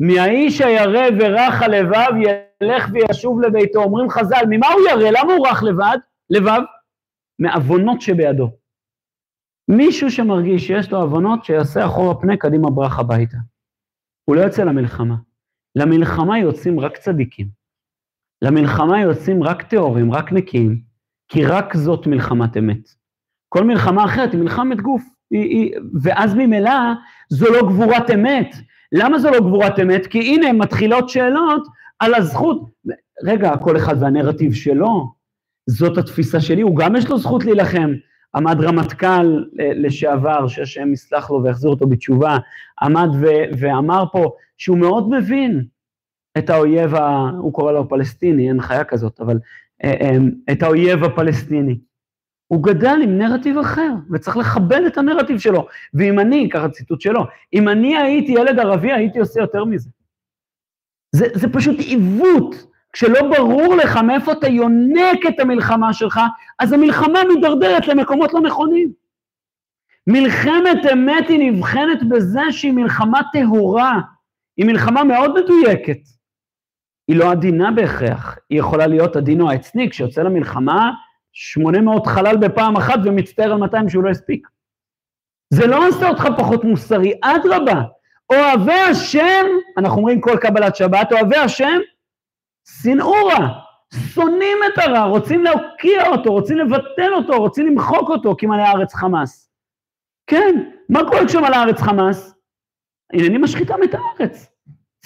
[0.00, 3.82] מהאיש הירא ורך הלבב ילך וישוב לביתו.
[3.82, 5.10] אומרים חז"ל, ממה הוא ירא?
[5.10, 5.98] למה הוא רך לבד?
[6.30, 6.60] לבב?
[7.38, 8.50] מעוונות שבידו.
[9.68, 13.36] מישהו שמרגיש שיש לו עוונות, שיעשה אחורה פנה, קדימה ברח הביתה.
[14.24, 15.16] הוא לא יוצא למלחמה.
[15.76, 17.48] למלחמה יוצאים רק צדיקים.
[18.42, 20.91] למלחמה יוצאים רק טהורים, רק נקיים.
[21.32, 22.88] כי רק זאת מלחמת אמת.
[23.48, 26.74] כל מלחמה אחרת היא מלחמת גוף, היא, היא, ואז ממילא
[27.28, 28.56] זו לא גבורת אמת.
[28.92, 30.06] למה זו לא גבורת אמת?
[30.06, 31.66] כי הנה מתחילות שאלות
[31.98, 32.70] על הזכות,
[33.24, 35.12] רגע, כל אחד והנרטיב שלו,
[35.66, 37.92] זאת התפיסה שלי, הוא גם יש לו זכות להילחם.
[38.34, 42.38] עמד רמטכ"ל לשעבר, שהשם יסלח לו ויחזיר אותו בתשובה,
[42.82, 45.64] עמד ו- ואמר פה שהוא מאוד מבין
[46.38, 49.38] את האויב, ה- הוא קורא לו פלסטיני, אין חיה כזאת, אבל
[50.52, 51.78] את האויב הפלסטיני.
[52.46, 55.66] הוא גדל עם נרטיב אחר, וצריך לכבד את הנרטיב שלו.
[55.94, 57.20] ואם אני, ככה ציטוט שלו,
[57.52, 59.90] אם אני הייתי ילד ערבי, הייתי עושה יותר מזה.
[61.12, 62.66] זה, זה פשוט עיוות.
[62.92, 66.20] כשלא ברור לך מאיפה אתה יונק את המלחמה שלך,
[66.58, 68.92] אז המלחמה מידרדרת למקומות לא נכונים.
[70.06, 74.00] מלחמת אמת היא נבחנת בזה שהיא מלחמה טהורה,
[74.56, 76.00] היא מלחמה מאוד מדויקת.
[77.08, 80.90] היא לא עדינה בהכרח, היא יכולה להיות הדין או העצני, כשיוצא למלחמה,
[81.32, 84.48] 800 חלל בפעם אחת ומצטער על 200 שהוא לא הספיק.
[85.54, 87.82] זה לא עושה אותך פחות מוסרי, אדרבה.
[88.32, 89.46] אוהבי השם,
[89.78, 91.78] אנחנו אומרים כל קבלת שבת, אוהבי השם,
[92.82, 93.48] שנאו רע,
[93.94, 98.94] שונאים את הרע, רוצים להוקיע אותו, רוצים לבטל אותו, רוצים למחוק אותו, כי מלא הארץ
[98.94, 99.50] חמאס.
[100.26, 102.34] כן, מה קורה כשמלא הארץ חמאס?
[103.12, 104.51] הנני משחיתם את הארץ.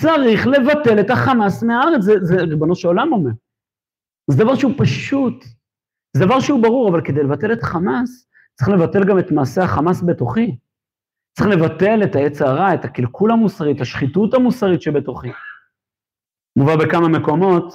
[0.01, 3.31] צריך לבטל את החמאס מהארץ, זה, זה ריבונו של עולם אומר.
[4.31, 5.45] זה דבר שהוא פשוט,
[6.17, 10.03] זה דבר שהוא ברור, אבל כדי לבטל את חמאס, צריך לבטל גם את מעשה החמאס
[10.03, 10.57] בתוכי.
[11.37, 15.31] צריך לבטל את העץ הרע, את הקלקול המוסרי, את השחיתות המוסרית שבתוכי.
[16.57, 17.75] מובא בכמה מקומות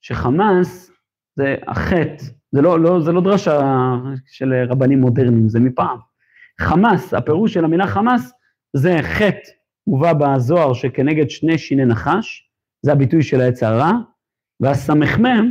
[0.00, 0.90] שחמאס
[1.36, 3.60] זה החטא, זה לא, לא, זה לא דרשה
[4.26, 5.98] של רבנים מודרניים, זה מפעם.
[6.60, 8.32] חמאס, הפירוש של המילה חמאס
[8.76, 9.55] זה חטא
[9.86, 12.50] מובא בזוהר שכנגד שני שיני נחש,
[12.82, 13.92] זה הביטוי של העץ הרע,
[14.60, 15.50] והסמ"ם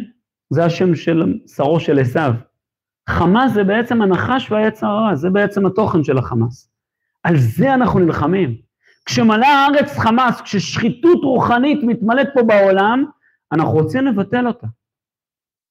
[0.49, 2.33] זה השם של שרו של עשיו.
[3.09, 6.71] חמאס זה בעצם הנחש והעץ הרע, זה בעצם התוכן של החמאס.
[7.23, 8.57] על זה אנחנו נלחמים.
[9.05, 13.05] כשמלאה הארץ חמאס, כששחיתות רוחנית מתמלאת פה בעולם,
[13.51, 14.67] אנחנו רוצים לבטל אותה.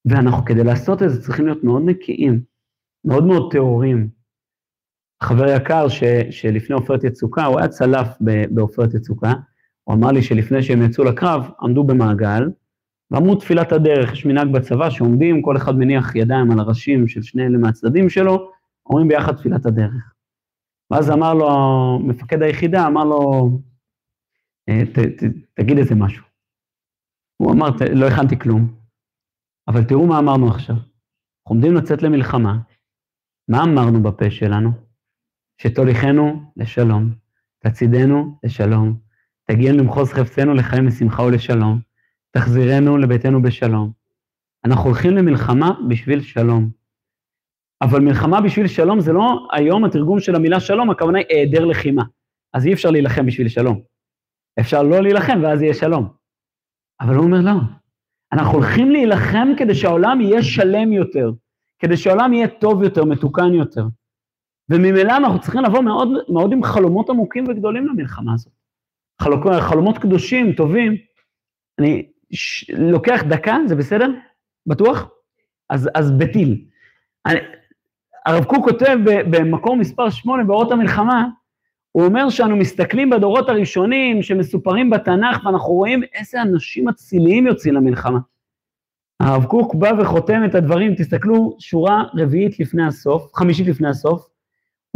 [0.05, 2.41] ואנחנו כדי לעשות את זה צריכים להיות מאוד נקיים,
[3.05, 4.09] מאוד מאוד טהורים,
[5.23, 8.07] חבר יקר ש, שלפני עופרת יצוקה, הוא היה צלף
[8.49, 9.33] בעופרת יצוקה,
[9.83, 12.43] הוא אמר לי שלפני שהם יצאו לקרב, עמדו במעגל,
[13.11, 17.45] ואמרו תפילת הדרך, יש מנהג בצבא שעומדים, כל אחד מניח ידיים על הראשים של שני
[17.45, 18.51] אלה מהצדדים שלו,
[18.85, 20.13] אומרים ביחד תפילת הדרך.
[20.91, 21.49] ואז אמר לו,
[21.99, 23.49] מפקד היחידה אמר לו,
[24.69, 26.25] ת, ת, תגיד איזה משהו.
[27.37, 28.75] הוא אמר, לא הכנתי כלום,
[29.67, 30.75] אבל תראו מה אמרנו עכשיו.
[30.75, 32.57] אנחנו עומדים לצאת למלחמה,
[33.49, 34.84] מה אמרנו בפה שלנו?
[35.57, 37.13] שתוליכנו לשלום,
[37.59, 38.97] תצידנו לשלום,
[39.47, 41.79] תגיענו למחוז חפצנו לחיים לשמחה ולשלום,
[42.31, 43.91] תחזירנו לביתנו בשלום.
[44.65, 46.69] אנחנו הולכים למלחמה בשביל שלום.
[47.81, 52.03] אבל מלחמה בשביל שלום זה לא היום התרגום של המילה שלום, הכוונה היא היעדר לחימה.
[52.53, 53.81] אז אי אפשר להילחם בשביל שלום.
[54.59, 56.09] אפשר לא להילחם ואז יהיה שלום.
[57.01, 57.59] אבל הוא אומר לא,
[58.33, 61.31] אנחנו הולכים להילחם כדי שהעולם יהיה שלם יותר,
[61.79, 63.85] כדי שהעולם יהיה טוב יותר, מתוקן יותר.
[64.69, 68.53] וממילא אנחנו צריכים לבוא מאוד, מאוד עם חלומות עמוקים וגדולים למלחמה הזאת.
[69.21, 70.95] חלוק, חלומות קדושים, טובים.
[71.79, 74.11] אני ש, לוקח דקה, זה בסדר?
[74.67, 75.09] בטוח?
[75.69, 76.65] אז, אז בטיל.
[77.25, 77.39] אני,
[78.25, 81.27] הרב קוק כותב במקור מספר 8 באורות המלחמה,
[81.91, 88.19] הוא אומר שאנו מסתכלים בדורות הראשונים שמסופרים בתנ"ך, ואנחנו רואים איזה אנשים אציליים יוצאים למלחמה.
[89.19, 94.29] הרב קוק בא וחותם את הדברים, תסתכלו, שורה רביעית לפני הסוף, חמישית לפני הסוף,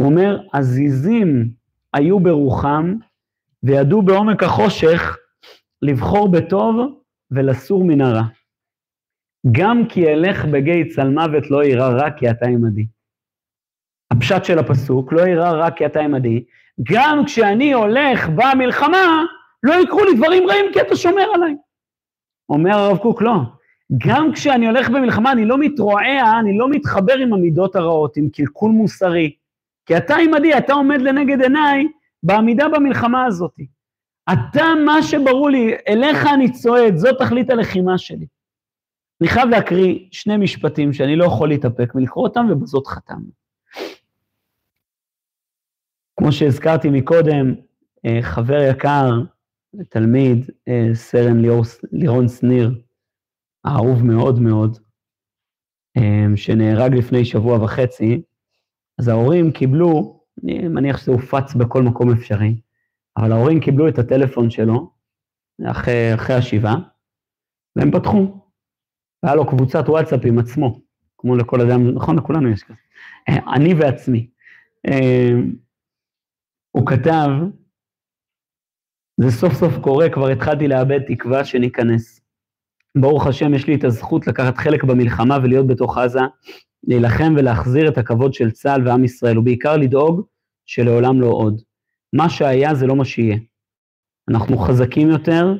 [0.00, 1.50] הוא אומר, עזיזים
[1.94, 2.94] היו ברוחם,
[3.62, 5.16] וידעו בעומק החושך
[5.82, 6.76] לבחור בטוב
[7.30, 8.22] ולסור מן הרע.
[9.52, 12.86] גם כי אלך בגיא צלמוות לא יירא רע כי אתה עמדי.
[14.10, 16.44] הפשט של הפסוק, לא יירא רע כי אתה עמדי,
[16.92, 19.24] גם כשאני הולך במלחמה,
[19.62, 21.56] לא יקרו לי דברים רעים כי אתה שומר עליי.
[22.48, 23.36] אומר הרב קוק, לא.
[24.06, 28.70] גם כשאני הולך במלחמה, אני לא מתרועע, אני לא מתחבר עם המידות הרעות, עם קלקול
[28.70, 29.39] מוסרי.
[29.90, 31.88] כי אתה עמדי, אתה עומד לנגד עיניי
[32.22, 33.54] בעמידה במלחמה הזאת.
[34.32, 38.26] אתה, מה שברור לי, אליך אני צועד, זאת תכלית הלחימה שלי.
[39.20, 43.30] אני חייב להקריא שני משפטים שאני לא יכול להתאפק מלקרוא אותם, ובזאת חתמנו.
[46.16, 47.54] כמו שהזכרתי מקודם,
[48.06, 49.10] אה, חבר יקר,
[49.88, 51.62] תלמיד, אה, סרן ליאור,
[51.92, 52.80] לירון שניר,
[53.64, 54.78] האהוב מאוד מאוד,
[55.96, 58.22] אה, שנהרג לפני שבוע וחצי,
[59.00, 62.60] אז ההורים קיבלו, אני מניח שזה הופץ בכל מקום אפשרי,
[63.16, 64.90] אבל ההורים קיבלו את הטלפון שלו
[65.70, 66.76] אחרי, אחרי השבעה,
[67.76, 68.40] והם פתחו.
[69.22, 70.80] והיה לו קבוצת וואטסאפ עם עצמו,
[71.18, 72.78] כמו לכל אדם, נכון, לכולנו יש כזה.
[73.54, 74.30] אני ועצמי.
[76.70, 77.28] הוא כתב,
[79.20, 82.20] זה סוף סוף קורה, כבר התחלתי לאבד תקווה שניכנס.
[82.98, 86.20] ברוך השם, יש לי את הזכות לקחת חלק במלחמה ולהיות בתוך עזה,
[86.84, 90.26] להילחם ולהחזיר את הכבוד של צה"ל ועם ישראל, ובעיקר לדאוג
[90.66, 91.60] שלעולם לא עוד.
[92.12, 93.36] מה שהיה זה לא מה שיהיה.
[94.30, 95.54] אנחנו חזקים יותר,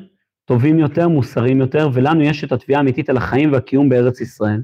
[0.45, 4.61] טובים יותר, מוסריים יותר, ולנו יש את התביעה האמיתית על החיים והקיום בארץ ישראל.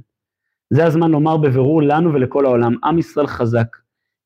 [0.70, 3.78] זה הזמן לומר בבירור לנו ולכל העולם, עם ישראל חזק.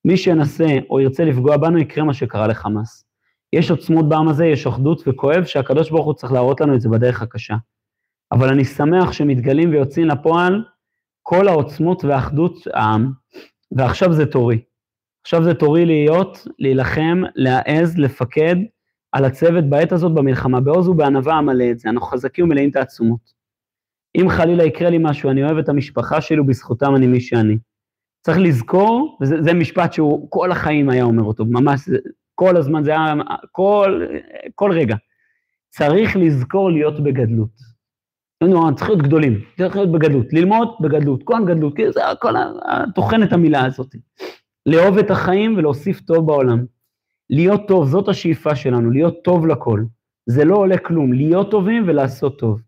[0.05, 3.05] מי שינסה או ירצה לפגוע בנו, יקרה מה שקרה לחמאס.
[3.53, 6.89] יש עוצמות בעם הזה, יש אחדות, וכואב שהקדוש ברוך הוא צריך להראות לנו את זה
[6.89, 7.55] בדרך הקשה.
[8.31, 10.63] אבל אני שמח שמתגלים ויוצאים לפועל
[11.23, 13.11] כל העוצמות והאחדות העם,
[13.71, 14.61] ועכשיו זה תורי.
[15.21, 18.55] עכשיו זה תורי להיות, להילחם, להעז, לפקד
[19.11, 23.41] על הצוות בעת הזאת במלחמה, בעוז ובענווה אמלא את זה, אנחנו חזקים ומלאים תעצומות.
[24.15, 27.57] אם חלילה יקרה לי משהו, אני אוהב את המשפחה שלי ובזכותם אני מי שאני.
[28.21, 31.89] צריך לזכור, וזה משפט שהוא כל החיים היה אומר אותו, ממש
[32.35, 33.13] כל הזמן, זה היה
[33.51, 34.05] כל,
[34.55, 34.95] כל רגע.
[35.69, 37.70] צריך לזכור להיות בגדלות.
[38.43, 42.33] נו, צריך להיות גדולים, צריך להיות בגדלות, ללמוד בגדלות, כהן גדלות, כי זה כל
[42.95, 43.95] טוחן המילה הזאת.
[44.65, 46.65] לאהוב את החיים ולהוסיף טוב בעולם.
[47.29, 49.83] להיות טוב, זאת השאיפה שלנו, להיות טוב לכל.
[50.25, 52.61] זה לא עולה כלום, להיות טובים ולעשות טוב.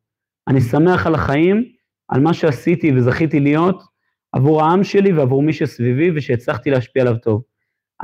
[0.48, 1.66] אני שמח על החיים,
[2.08, 3.84] על מה שעשיתי וזכיתי להיות,
[4.32, 7.44] עבור העם שלי ועבור מי שסביבי ושהצלחתי להשפיע עליו טוב.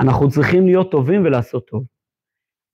[0.00, 1.84] אנחנו צריכים להיות טובים ולעשות טוב.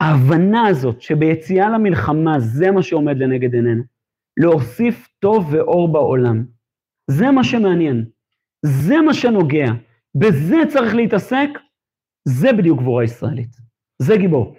[0.00, 3.95] ההבנה הזאת שביציאה למלחמה זה מה שעומד לנגד עינינו.
[4.36, 6.44] להוסיף טוב ואור בעולם.
[7.10, 8.04] זה מה שמעניין.
[8.62, 9.72] זה מה שנוגע.
[10.14, 11.48] בזה צריך להתעסק,
[12.28, 13.56] זה בדיוק גבורה ישראלית.
[13.98, 14.56] זה גיבור.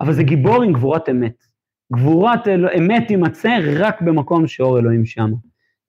[0.00, 1.44] אבל זה גיבור עם גבורת אמת.
[1.92, 2.48] גבורת
[2.78, 5.30] אמת תימצא רק במקום שאור אלוהים שם.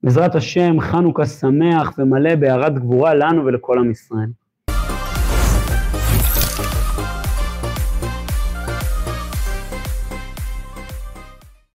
[0.02, 4.30] בעזרת השם, חנוכה שמח ומלא בהערת גבורה לנו ולכל עם ישראל.